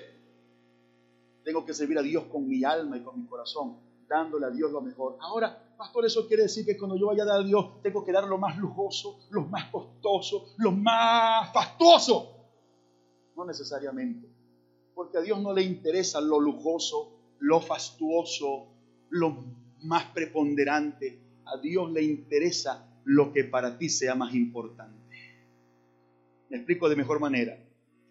[1.44, 4.72] Tengo que servir a Dios con mi alma y con mi corazón, dándole a Dios
[4.72, 5.18] lo mejor.
[5.20, 8.14] Ahora, pastor, eso quiere decir que cuando yo vaya a dar a Dios, tengo que
[8.14, 12.36] dar lo más lujoso, lo más costoso, lo más fastuoso.
[13.36, 14.30] No necesariamente.
[14.96, 18.68] Porque a Dios no le interesa lo lujoso, lo fastuoso,
[19.10, 19.44] lo
[19.82, 21.20] más preponderante.
[21.46, 24.98] A Dios le interesa lo que para ti sea más importante.
[26.50, 27.58] Me explico de mejor manera.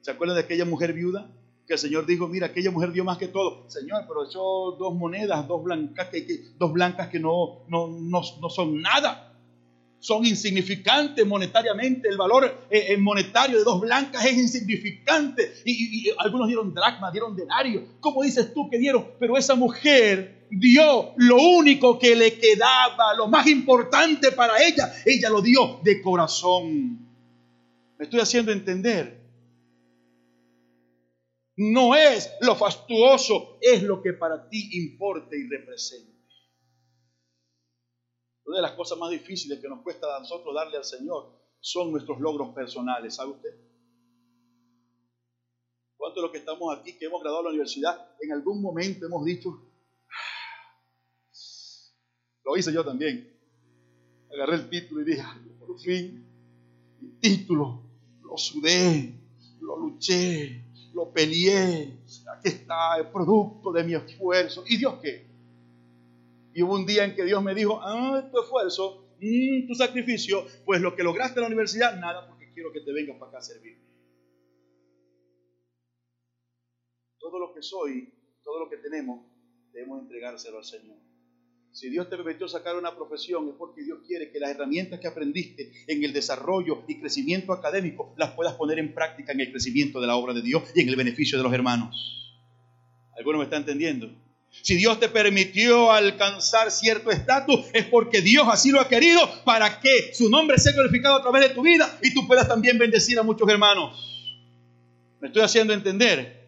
[0.01, 1.31] ¿Se acuerdan de aquella mujer viuda?
[1.67, 3.69] Que el Señor dijo, mira, aquella mujer dio más que todo.
[3.69, 8.51] Señor, pero echó dos monedas, dos blancas que, dos blancas que no, no, no, no
[8.51, 9.29] son nada
[10.01, 12.09] son insignificantes monetariamente.
[12.09, 15.53] El valor eh, eh, monetario de dos blancas es insignificante.
[15.65, 17.85] Y, algunos dieron dracma, dieron denario.
[18.01, 19.07] ¿Cómo dices tú que dieron?
[19.19, 24.93] Pero esa mujer dio lo único que le quedaba, lo más importante para ella.
[25.05, 27.07] Ella lo dio de corazón.
[27.99, 29.19] Me estoy haciendo entender.
[31.57, 36.17] No es lo fastuoso, es lo que para ti importa y representa.
[38.45, 41.91] Una de las cosas más difíciles que nos cuesta a nosotros darle al Señor son
[41.91, 43.51] nuestros logros personales, ¿sabe usted?
[45.97, 49.05] ¿Cuántos de los que estamos aquí, que hemos graduado a la universidad, en algún momento
[49.05, 49.68] hemos dicho,
[52.49, 53.29] lo hice yo también,
[54.33, 55.23] agarré el título y dije,
[55.59, 56.25] por fin,
[57.03, 57.83] el título,
[58.23, 59.13] lo sudé,
[59.61, 61.99] lo luché, lo peleé,
[62.35, 64.65] aquí está el producto de mi esfuerzo.
[64.67, 65.27] ¿Y Dios qué?
[66.55, 70.47] Y hubo un día en que Dios me dijo, ah, tu esfuerzo, mm, tu sacrificio,
[70.65, 73.39] pues lo que lograste en la universidad, nada, porque quiero que te vengas para acá
[73.39, 73.79] a servir.
[77.19, 78.11] Todo lo que soy,
[78.43, 79.27] todo lo que tenemos,
[79.71, 81.08] debemos entregárselo al Señor.
[81.79, 85.07] Si Dios te permitió sacar una profesión es porque Dios quiere que las herramientas que
[85.07, 90.01] aprendiste en el desarrollo y crecimiento académico las puedas poner en práctica en el crecimiento
[90.01, 92.35] de la obra de Dios y en el beneficio de los hermanos.
[93.17, 94.11] ¿Alguno me está entendiendo?
[94.51, 99.79] Si Dios te permitió alcanzar cierto estatus, es porque Dios así lo ha querido para
[99.79, 103.21] que su nombre sea glorificado a través de tu vida y tú puedas también bendecir
[103.21, 104.37] a muchos hermanos.
[105.21, 106.43] Me estoy haciendo entender.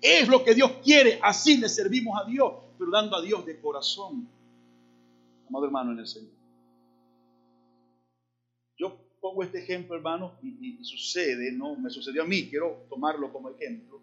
[0.00, 3.60] Es lo que Dios quiere, así le servimos a Dios, pero dando a Dios de
[3.60, 4.34] corazón.
[5.48, 6.32] Amado hermano en el Señor.
[8.76, 11.76] Yo pongo este ejemplo, hermano, y, sucede, ¿no?
[11.76, 14.00] Me sucedió a mí, quiero tomarlo como ejemplo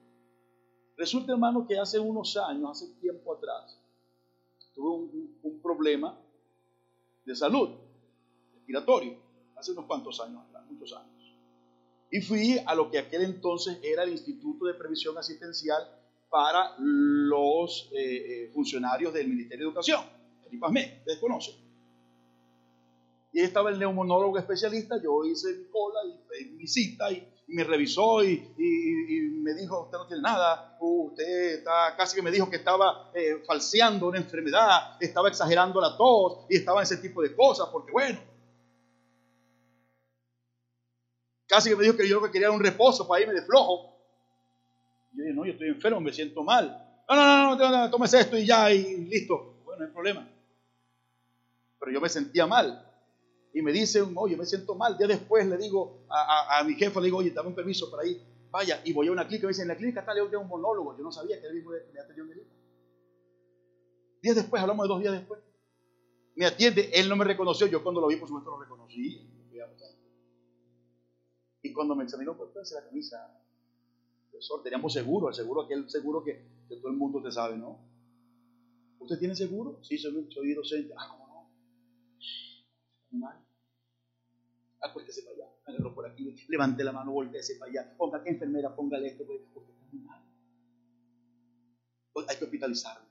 [1.01, 3.75] Resulta, hermano, que hace unos años, hace tiempo atrás,
[4.75, 5.09] tuve
[5.41, 6.15] un, problema
[7.25, 7.69] de salud
[8.53, 9.17] respiratorio,
[9.55, 11.35] hace unos cuantos años atrás, muchos años.
[12.11, 15.87] Y fui a lo que aquel entonces era el Instituto de Previsión Asistencial
[16.29, 20.03] para los eh, eh, funcionarios del Ministerio de Educación,
[20.57, 21.55] ustedes conocen.
[23.33, 25.99] Y ahí estaba el neumonólogo especialista, yo hice mi cola
[26.39, 28.37] y mi cita y me revisó y,
[29.43, 33.41] me dijo, usted no tiene nada, usted está, casi que me dijo que estaba eh,
[33.45, 37.91] falseando una enfermedad, estaba exagerando la tos y estaba en ese tipo de cosas, porque
[37.91, 38.19] bueno,
[41.47, 43.97] casi que me dijo que yo quería un reposo para irme de flojo.
[45.13, 46.87] yo dije, no, yo estoy enfermo, me siento mal.
[47.09, 49.61] No, no, no, no, no, tomes esto y ya, y listo.
[49.65, 50.29] Bueno, no hay problema.
[51.81, 52.87] Pero yo me sentía mal
[53.53, 54.97] y me dicen, oye, me siento mal.
[54.99, 58.21] Día después le digo a, mi jefe, le digo, oye, dame un permiso para ir.
[58.51, 59.47] Vaya, y voy a una clínica.
[59.47, 60.95] Me dicen, en la clínica está Leo un monólogo.
[60.95, 62.47] Yo no sabía que él mismo me atendió en el
[64.21, 65.41] Días después, hablamos de dos días después.
[66.35, 67.65] Me atiende, él no me reconoció.
[67.65, 69.27] Yo cuando lo vi, por supuesto, lo reconocí.
[71.63, 73.37] Y cuando me examinó, pues la camisa.
[74.29, 77.79] Profesor, teníamos seguro, el seguro, aquel seguro que, que todo el mundo te sabe, ¿no?
[78.99, 79.79] ¿Usted tiene seguro?
[79.83, 80.93] Sí, soy, soy docente.
[80.97, 81.20] Ah,
[83.17, 83.37] mal.
[84.81, 88.75] Acuéstese para allá, agarró por aquí, levante la mano, volteese para allá, ponga que enfermera,
[88.75, 90.21] póngale esto, porque está muy mal.
[92.13, 93.09] Pues hay que hospitalizarlo.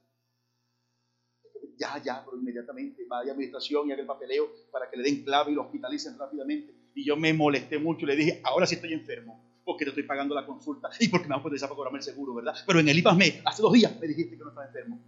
[1.76, 5.53] Ya, ya, pero inmediatamente vaya administración y haga el papeleo para que le den clave
[5.53, 6.74] y lo hospitalicen rápidamente.
[6.94, 10.03] Y yo me molesté mucho y le dije, ahora sí estoy enfermo porque te estoy
[10.03, 12.55] pagando la consulta y porque me vas a poder para cobrarme el seguro, ¿verdad?
[12.66, 14.98] Pero en el IPASME, hace dos días me dijiste que no estaba enfermo.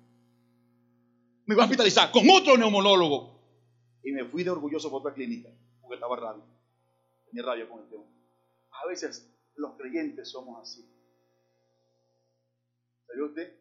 [1.46, 3.31] Me voy a hospitalizar con otro neumonólogo
[4.02, 5.48] y me fui de orgulloso por otra clínica,
[5.80, 6.42] porque estaba radio.
[7.26, 8.04] Tenía radio con el tema.
[8.82, 10.84] A veces los creyentes somos así.
[13.06, 13.52] ¿Sabe usted?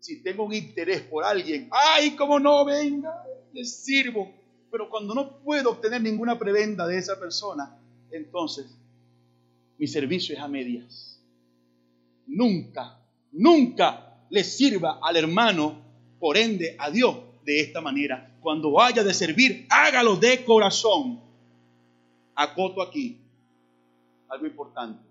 [0.00, 2.64] Si tengo un interés por alguien, ¡ay, cómo no!
[2.64, 4.32] Venga, le sirvo.
[4.70, 7.78] Pero cuando no puedo obtener ninguna prebenda de esa persona,
[8.10, 8.66] entonces
[9.78, 11.20] mi servicio es a medias.
[12.26, 13.00] Nunca,
[13.32, 15.82] nunca le sirva al hermano,
[16.18, 18.35] por ende a Dios, de esta manera.
[18.46, 21.20] Cuando vaya de servir, hágalo de corazón.
[22.36, 23.20] Acoto aquí
[24.28, 25.04] algo importante.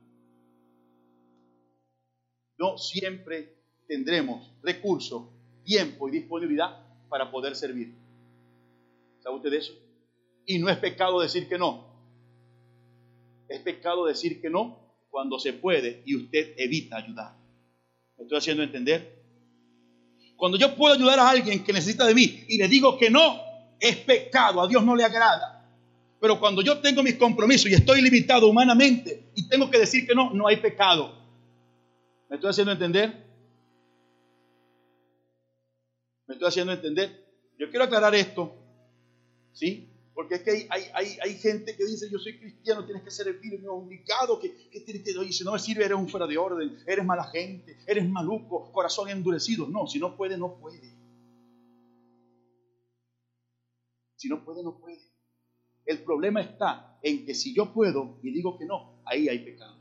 [2.58, 3.54] No siempre
[3.90, 5.24] tendremos recursos,
[5.66, 6.80] tiempo y disponibilidad
[7.10, 7.94] para poder servir.
[9.20, 9.74] ¿Sabe usted eso?
[10.46, 11.88] Y no es pecado decir que no.
[13.50, 14.80] Es pecado decir que no
[15.10, 17.36] cuando se puede y usted evita ayudar.
[18.16, 19.15] ¿Me estoy haciendo entender?
[20.38, 23.40] Cuando yo puedo ayudar a alguien que necesita de mí y le digo que no,
[23.80, 25.70] es pecado, a Dios no le agrada.
[26.20, 30.16] Pero cuando yo tengo mis compromisos y estoy limitado humanamente y tengo que decir que
[30.16, 31.14] no, no hay pecado.
[32.30, 33.26] ¿Me estoy haciendo entender?
[36.28, 37.26] ¿Me estoy haciendo entender?
[37.58, 38.54] Yo quiero aclarar esto,
[39.54, 39.95] ¿sí?
[40.16, 43.68] Porque es que hay, hay, hay, gente que dice, yo soy cristiano, tienes que servirme,
[43.68, 46.78] obligado, que, que tienes que, oye, si no me sirve, eres un fuera de orden,
[46.88, 49.68] eres mala gente, eres maluco, corazón endurecido.
[49.68, 50.96] No, si no puede, no puede.
[54.16, 55.02] Si no puede, no puede.
[55.86, 59.76] El problema está en que si yo puedo y digo que no, ahí hay pecado.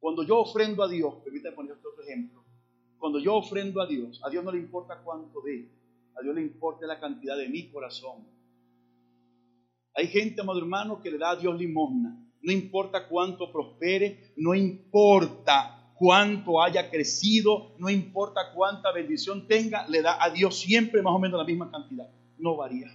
[0.00, 2.42] Cuando yo ofrendo a Dios, permítame poner otro ejemplo.
[2.96, 5.68] Cuando yo ofrendo a Dios, a Dios no le importa cuánto dé,
[6.18, 8.26] a Dios le importa la cantidad de mi corazón.
[9.94, 12.22] Hay gente, amado hermano, que le da a Dios limosna.
[12.42, 20.02] No importa cuánto prospere, no importa cuánto haya crecido, no importa cuánta bendición tenga, le
[20.02, 22.08] da a Dios siempre más o menos la misma cantidad.
[22.38, 22.88] No varía.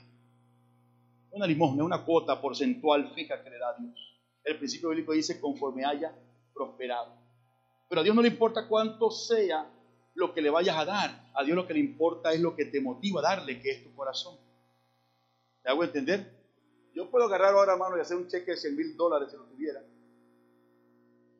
[1.31, 3.99] Una limosna, una cuota porcentual fija que le da a Dios.
[4.43, 6.13] El principio bíblico dice conforme haya
[6.53, 7.13] prosperado.
[7.89, 9.69] Pero a Dios no le importa cuánto sea
[10.21, 11.31] lo que le vayas a dar.
[11.33, 13.83] A Dios lo que le importa es lo que te motiva a darle, que es
[13.83, 14.37] tu corazón.
[15.65, 16.39] ¿Me hago entender?
[16.93, 19.43] Yo puedo agarrar ahora mano y hacer un cheque de 100 mil dólares si lo
[19.45, 19.83] tuviera.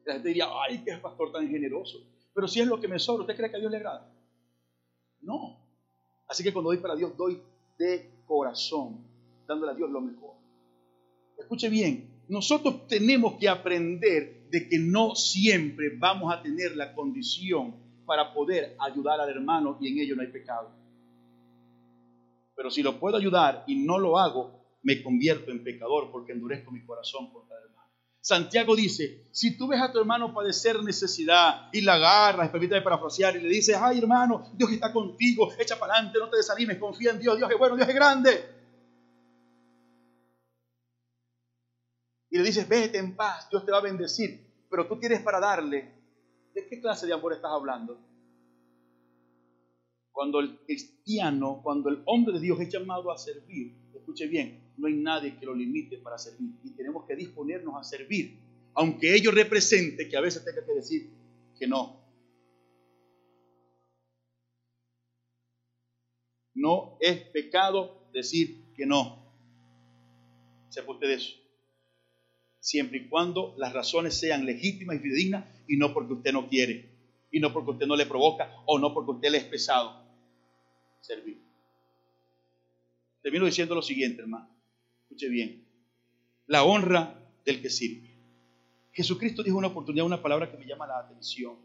[0.04, 2.00] La gente diría, ay, qué pastor tan generoso.
[2.34, 4.12] Pero si es lo que me sobra, ¿usted cree que a Dios le agrada?
[5.22, 5.60] No.
[6.28, 7.40] Así que cuando doy para Dios, doy
[7.78, 9.06] de corazón,
[9.48, 10.36] dándole a Dios lo mejor.
[11.38, 17.91] Escuche bien, nosotros tenemos que aprender de que no siempre vamos a tener la condición
[18.12, 20.70] para poder ayudar al hermano y en ello no hay pecado.
[22.54, 26.72] Pero si lo puedo ayudar y no lo hago, me convierto en pecador porque endurezco
[26.72, 27.90] mi corazón contra el hermano.
[28.20, 33.38] Santiago dice, si tú ves a tu hermano padecer necesidad y la agarras, permítame parafrasear,
[33.38, 37.12] y le dices, ay hermano, Dios está contigo, echa para adelante, no te desanimes, confía
[37.12, 38.46] en Dios, Dios es bueno, Dios es grande.
[42.30, 45.40] Y le dices, vete en paz, Dios te va a bendecir, pero tú tienes para
[45.40, 46.01] darle
[46.54, 48.00] ¿De qué clase de amor estás hablando?
[50.12, 54.88] Cuando el cristiano, cuando el hombre de Dios es llamado a servir, escuche bien, no
[54.88, 58.38] hay nadie que lo limite para servir y tenemos que disponernos a servir,
[58.74, 61.10] aunque ello represente que a veces tenga que decir
[61.58, 62.02] que no.
[66.54, 69.18] No es pecado decir que no.
[70.70, 71.41] Sepa usted eso
[72.62, 76.90] siempre y cuando las razones sean legítimas y fidedignas y no porque usted no quiere,
[77.32, 80.00] y no porque usted no le provoca o no porque usted le es pesado
[81.02, 81.42] servir.
[83.22, 84.50] Termino diciendo lo siguiente, hermano.
[85.04, 85.66] Escuche bien.
[86.48, 88.10] La honra del que sirve.
[88.92, 91.56] Jesucristo dijo una oportunidad, una palabra que me llama la atención.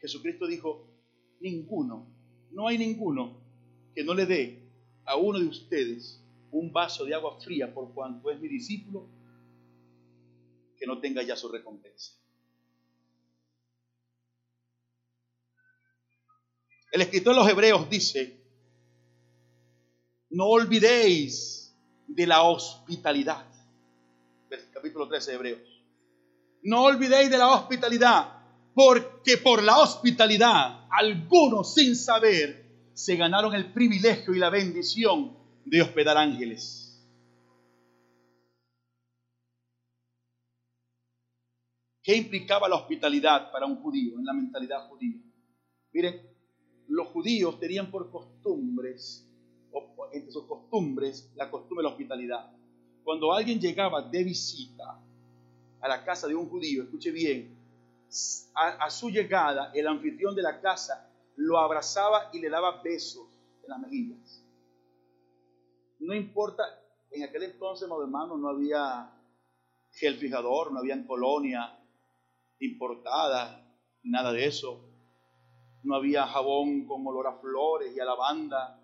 [0.00, 0.86] Jesucristo dijo,
[1.40, 2.06] ninguno,
[2.52, 3.40] no hay ninguno
[3.94, 4.62] que no le dé
[5.04, 9.08] a uno de ustedes un vaso de agua fría por cuanto es mi discípulo
[10.76, 12.12] que no tenga ya su recompensa.
[16.92, 18.40] El escritor de los Hebreos dice,
[20.30, 21.74] no olvidéis
[22.06, 23.46] de la hospitalidad.
[24.72, 25.84] Capítulo 13 de Hebreos.
[26.62, 28.42] No olvidéis de la hospitalidad,
[28.74, 35.82] porque por la hospitalidad algunos sin saber se ganaron el privilegio y la bendición de
[35.82, 36.85] hospedar ángeles.
[42.06, 45.20] ¿Qué implicaba la hospitalidad para un judío en la mentalidad judía?
[45.92, 46.22] Miren,
[46.86, 49.28] los judíos tenían por costumbres,
[49.72, 52.52] o entre sus costumbres, la costumbre de la hospitalidad.
[53.02, 55.00] Cuando alguien llegaba de visita
[55.80, 57.58] a la casa de un judío, escuche bien,
[58.54, 63.26] a, su llegada el anfitrión de la casa lo abrazaba y le daba besos
[63.64, 64.44] en las mejillas.
[65.98, 66.62] No importa,
[67.10, 69.10] en aquel entonces, hermano, no había
[69.90, 71.75] gel fijador, no había colonia
[72.60, 73.64] importada,
[74.02, 74.80] nada de eso.
[75.82, 78.80] No había jabón con olor a flores y a lavanda.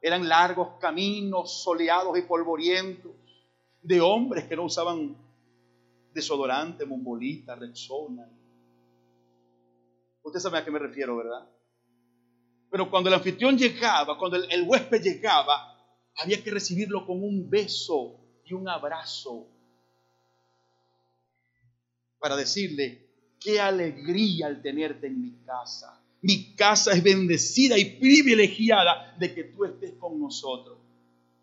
[0.00, 3.12] Eran largos caminos soleados y polvorientos
[3.82, 5.16] de hombres que no usaban
[6.12, 8.28] desodorante, mumbolita, rexona.
[10.22, 11.48] Usted sabe a qué me refiero, ¿verdad?
[12.70, 15.72] Pero cuando el anfitrión llegaba, cuando el huésped llegaba,
[16.16, 19.46] había que recibirlo con un beso y un abrazo
[22.22, 23.08] para decirle,
[23.40, 26.00] qué alegría al tenerte en mi casa.
[26.20, 30.78] Mi casa es bendecida y privilegiada de que tú estés con nosotros.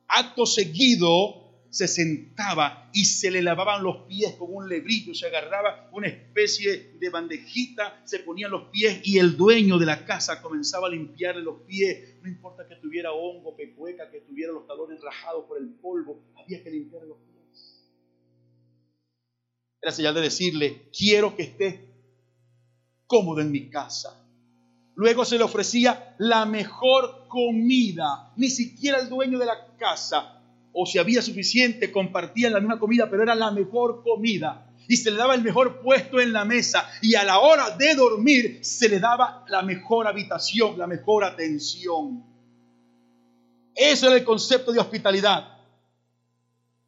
[0.08, 5.90] Acto seguido, se sentaba y se le lavaban los pies con un lebrillo, se agarraba
[5.92, 10.88] una especie de bandejita, se ponían los pies y el dueño de la casa comenzaba
[10.88, 15.46] a limpiarle los pies, no importa que tuviera hongo, pecueca, que tuviera los talones rajados
[15.46, 17.29] por el polvo, había que limpiarle los pies.
[19.82, 21.80] Era señal de decirle, quiero que estés
[23.08, 24.16] cómodo en mi casa.
[24.96, 30.40] Luego se le ofrecía la mejor comida, ni siquiera el dueño de la casa
[30.74, 34.66] o si había suficiente, compartían la misma comida, pero era la mejor comida.
[34.88, 36.88] Y se le daba el mejor puesto en la mesa.
[37.02, 42.24] Y a la hora de dormir se le daba la mejor habitación, la mejor atención.
[43.76, 45.59] Ese era el concepto de hospitalidad.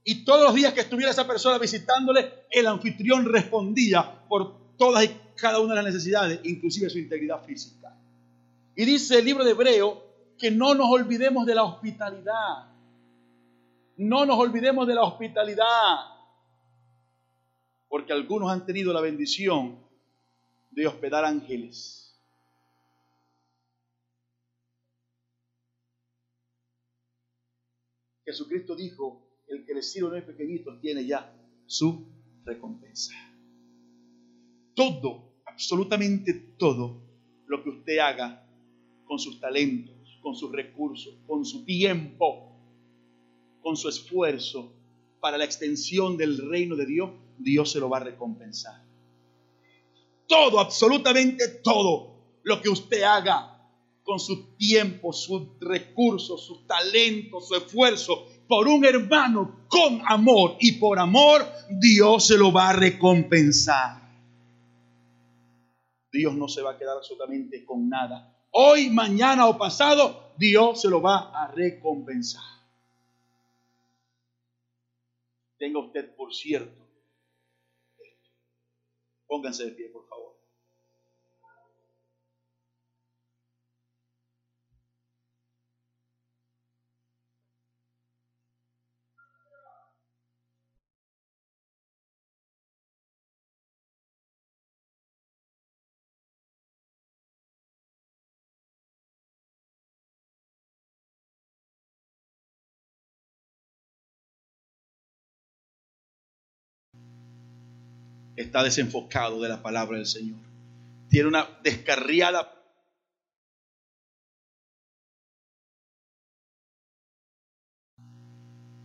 [0.03, 5.15] Y todos los días que estuviera esa persona visitándole, el anfitrión respondía por todas y
[5.35, 7.95] cada una de las necesidades, inclusive su integridad física.
[8.75, 10.03] Y dice el libro de Hebreo
[10.37, 12.71] que no nos olvidemos de la hospitalidad.
[13.97, 15.97] No nos olvidemos de la hospitalidad,
[17.87, 19.77] porque algunos han tenido la bendición
[20.71, 22.19] de hospedar ángeles.
[28.25, 31.33] Jesucristo dijo, el que le sirve no es pequeñito tiene ya
[31.65, 32.05] su
[32.45, 33.13] recompensa.
[34.73, 37.01] Todo, absolutamente todo
[37.47, 38.47] lo que usted haga
[39.05, 42.51] con sus talentos, con sus recursos, con su tiempo,
[43.61, 44.73] con su esfuerzo
[45.19, 48.81] para la extensión del reino de Dios, Dios se lo va a recompensar.
[50.27, 53.51] Todo, absolutamente todo lo que usted haga
[54.03, 60.73] con su tiempo, sus recursos, su talento, su esfuerzo, por un hermano con amor y
[60.73, 64.01] por amor, Dios se lo va a recompensar.
[66.11, 68.45] Dios no se va a quedar absolutamente con nada.
[68.51, 72.43] Hoy, mañana o pasado, Dios se lo va a recompensar.
[75.57, 76.81] tenga usted por cierto
[79.27, 80.30] Pónganse de pie, por favor.
[108.41, 110.39] Está desenfocado de la palabra del Señor.
[111.09, 112.61] Tiene una descarriada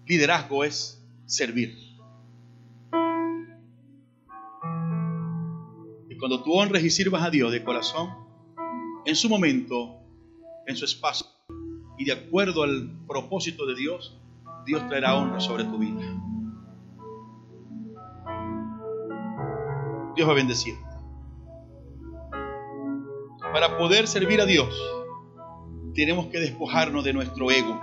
[0.07, 1.77] liderazgo es servir.
[6.09, 8.11] Y cuando tú honres y sirvas a Dios de corazón,
[9.05, 10.01] en su momento,
[10.67, 11.27] en su espacio,
[11.99, 14.19] y de acuerdo al propósito de Dios,
[14.65, 16.26] Dios traerá honra sobre tu vida.
[20.17, 20.75] Dios va a bendecir.
[23.53, 24.75] Para poder servir a Dios,
[25.95, 27.79] tenemos que despojarnos de nuestro ego,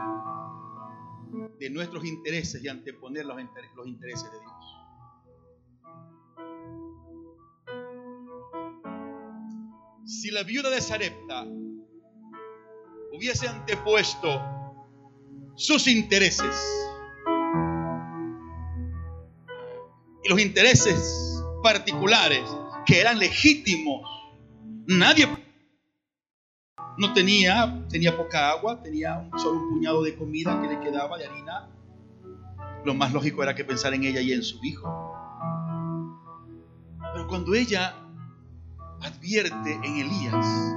[1.60, 3.40] de nuestros intereses y anteponer los,
[3.88, 4.54] intereses de Dios.
[10.06, 11.46] Si la viuda de Sarepta
[13.14, 14.42] hubiese antepuesto
[15.56, 16.56] sus intereses
[20.24, 21.33] y los intereses
[21.64, 22.44] particulares
[22.86, 24.08] que eran legítimos.
[24.86, 25.28] Nadie
[26.98, 31.26] no tenía, tenía poca agua, tenía solo un puñado de comida que le quedaba de
[31.26, 31.70] harina.
[32.86, 34.88] Lo más lógico era que pensar en ella y en su hijo.
[37.14, 37.96] Pero cuando ella
[39.02, 40.76] advierte en Elías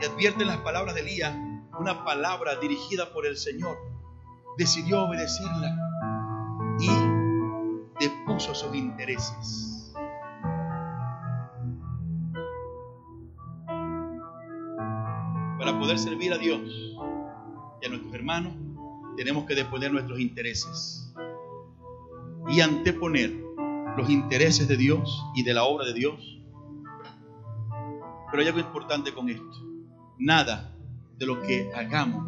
[0.00, 1.34] y advierte en las palabras de Elías
[1.78, 3.76] una palabra dirigida por el Señor,
[4.56, 5.76] decidió obedecerla
[6.80, 6.88] y
[8.00, 9.92] depuso sus intereses.
[15.58, 16.60] Para poder servir a Dios
[17.82, 18.54] y a nuestros hermanos,
[19.16, 21.02] tenemos que deponer nuestros intereses.
[22.48, 23.32] y anteponer
[23.96, 26.40] los intereses de Dios y de la obra de Dios.
[28.30, 29.64] Pero hay algo importante con esto.
[30.18, 30.72] Nada
[31.18, 32.24] de lo que hagamos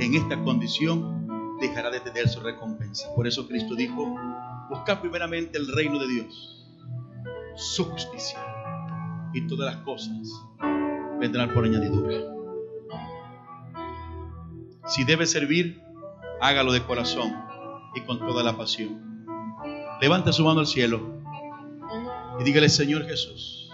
[0.00, 3.14] en esta condición dejará de tener su recompensa.
[3.14, 4.16] Por eso Cristo dijo,
[4.70, 6.64] buscar primeramente el reino de Dios,
[7.56, 8.38] su justicia,
[9.34, 10.16] y todas las cosas
[11.18, 12.18] vendrán por añadidura.
[14.86, 15.82] Si debe servir,
[16.40, 17.32] hágalo de corazón
[17.94, 19.24] y con toda la pasión.
[20.00, 21.20] Levanta su mano al cielo
[22.40, 23.70] y dígale, Señor Jesús,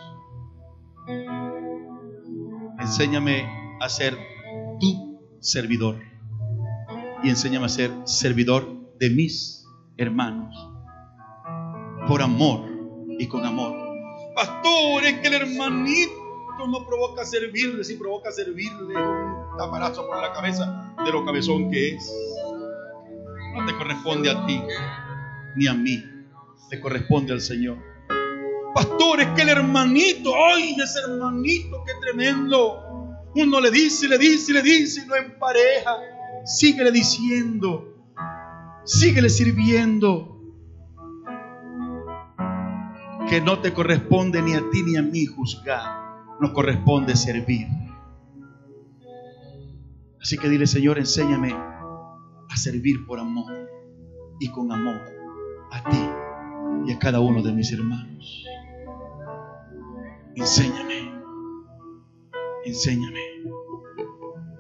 [2.78, 3.46] enséñame
[3.80, 4.16] a ser
[4.80, 6.00] tu servidor
[7.22, 8.66] y enséñame a ser servidor
[8.98, 9.64] de mis
[9.96, 10.75] hermanos
[12.06, 12.60] por amor
[13.18, 13.74] y con amor.
[14.34, 16.26] Pastor, es que el hermanito
[16.68, 21.94] no provoca servirle, si provoca servirle un taparazo por la cabeza de lo cabezón que
[21.94, 22.12] es.
[23.54, 24.60] No te corresponde a ti
[25.56, 26.02] ni a mí,
[26.70, 27.78] te corresponde al Señor.
[28.74, 32.82] Pastor, es que el hermanito, ay, ese hermanito, qué tremendo.
[33.34, 35.96] Uno le dice, le dice, le dice y no empareja.
[36.44, 37.94] Síguele diciendo,
[38.84, 40.35] síguele sirviendo.
[43.28, 47.66] Que no te corresponde ni a ti ni a mí juzgar, nos corresponde servir.
[50.20, 53.52] Así que dile, Señor, enséñame a servir por amor
[54.40, 55.00] y con amor
[55.70, 56.08] a ti
[56.86, 58.44] y a cada uno de mis hermanos.
[60.36, 61.12] Enséñame,
[62.64, 63.20] enséñame.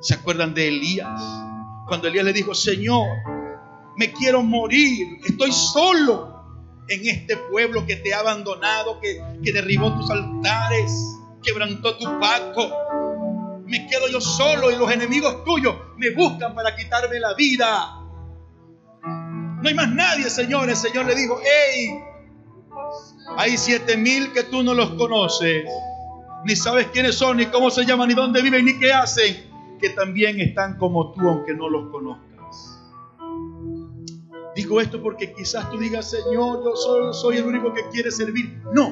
[0.00, 1.22] ¿Se acuerdan de Elías?
[1.86, 3.06] Cuando Elías le dijo, Señor,
[3.96, 6.35] me quiero morir, estoy solo
[6.88, 10.92] en este pueblo que te ha abandonado, que, que derribó tus altares,
[11.42, 12.70] quebrantó tu pacto
[13.66, 18.00] me quedo yo solo y los enemigos tuyos me buscan para quitarme la vida.
[19.02, 20.70] No hay más nadie, Señor.
[20.70, 21.98] El Señor le dijo, hey,
[23.36, 25.64] hay siete mil que tú no los conoces,
[26.44, 29.50] ni sabes quiénes son, ni cómo se llaman, ni dónde viven, ni qué hacen,
[29.80, 32.25] que también están como tú, aunque no los conozcas.
[34.56, 38.58] Digo esto porque quizás tú digas, Señor, yo solo soy el único que quiere servir.
[38.72, 38.90] No,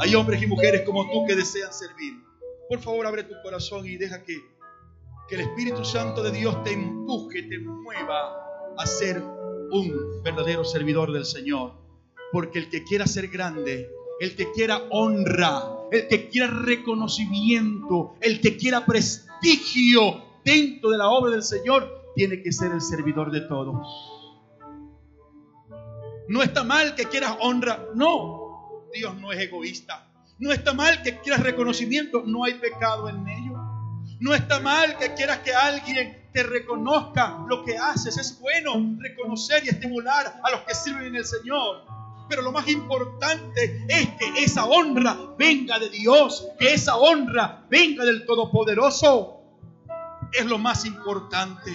[0.00, 2.14] hay hombres y mujeres como tú que desean servir.
[2.68, 4.36] Por favor, abre tu corazón y deja que,
[5.28, 8.34] que el Espíritu Santo de Dios te empuje, te mueva
[8.76, 11.74] a ser un verdadero servidor del Señor.
[12.32, 13.88] Porque el que quiera ser grande,
[14.18, 21.10] el que quiera honra, el que quiera reconocimiento, el que quiera prestigio dentro de la
[21.10, 24.13] obra del Señor, tiene que ser el servidor de todos.
[26.28, 28.86] No está mal que quieras honra, no.
[28.92, 30.08] Dios no es egoísta.
[30.38, 33.56] No está mal que quieras reconocimiento, no hay pecado en ello.
[34.20, 38.16] No está mal que quieras que alguien te reconozca lo que haces.
[38.16, 41.84] Es bueno reconocer y estimular a los que sirven en el Señor.
[42.28, 48.04] Pero lo más importante es que esa honra venga de Dios, que esa honra venga
[48.04, 49.42] del Todopoderoso.
[50.32, 51.70] Es lo más importante.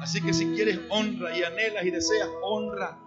[0.00, 2.98] Así que si quieres honra y anhelas y deseas honra,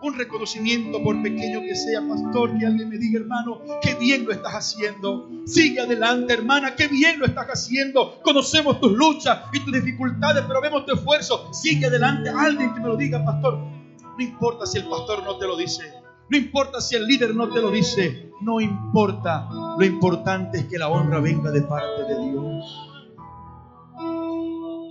[0.00, 4.32] un reconocimiento por pequeño que sea, pastor, que alguien me diga, hermano, qué bien lo
[4.32, 5.28] estás haciendo.
[5.44, 8.20] Sigue adelante, hermana, qué bien lo estás haciendo.
[8.22, 11.52] Conocemos tus luchas y tus dificultades, pero vemos tu esfuerzo.
[11.52, 13.58] Sigue adelante, alguien que me lo diga, pastor.
[13.58, 15.92] No importa si el pastor no te lo dice.
[16.30, 18.30] No importa si el líder no te lo dice.
[18.40, 19.48] No importa.
[19.78, 22.87] Lo importante es que la honra venga de parte de Dios.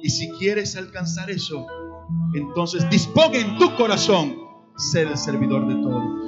[0.07, 1.67] Y si quieres alcanzar eso,
[2.33, 4.37] entonces disponga en tu corazón
[4.77, 6.26] ser el servidor de todos.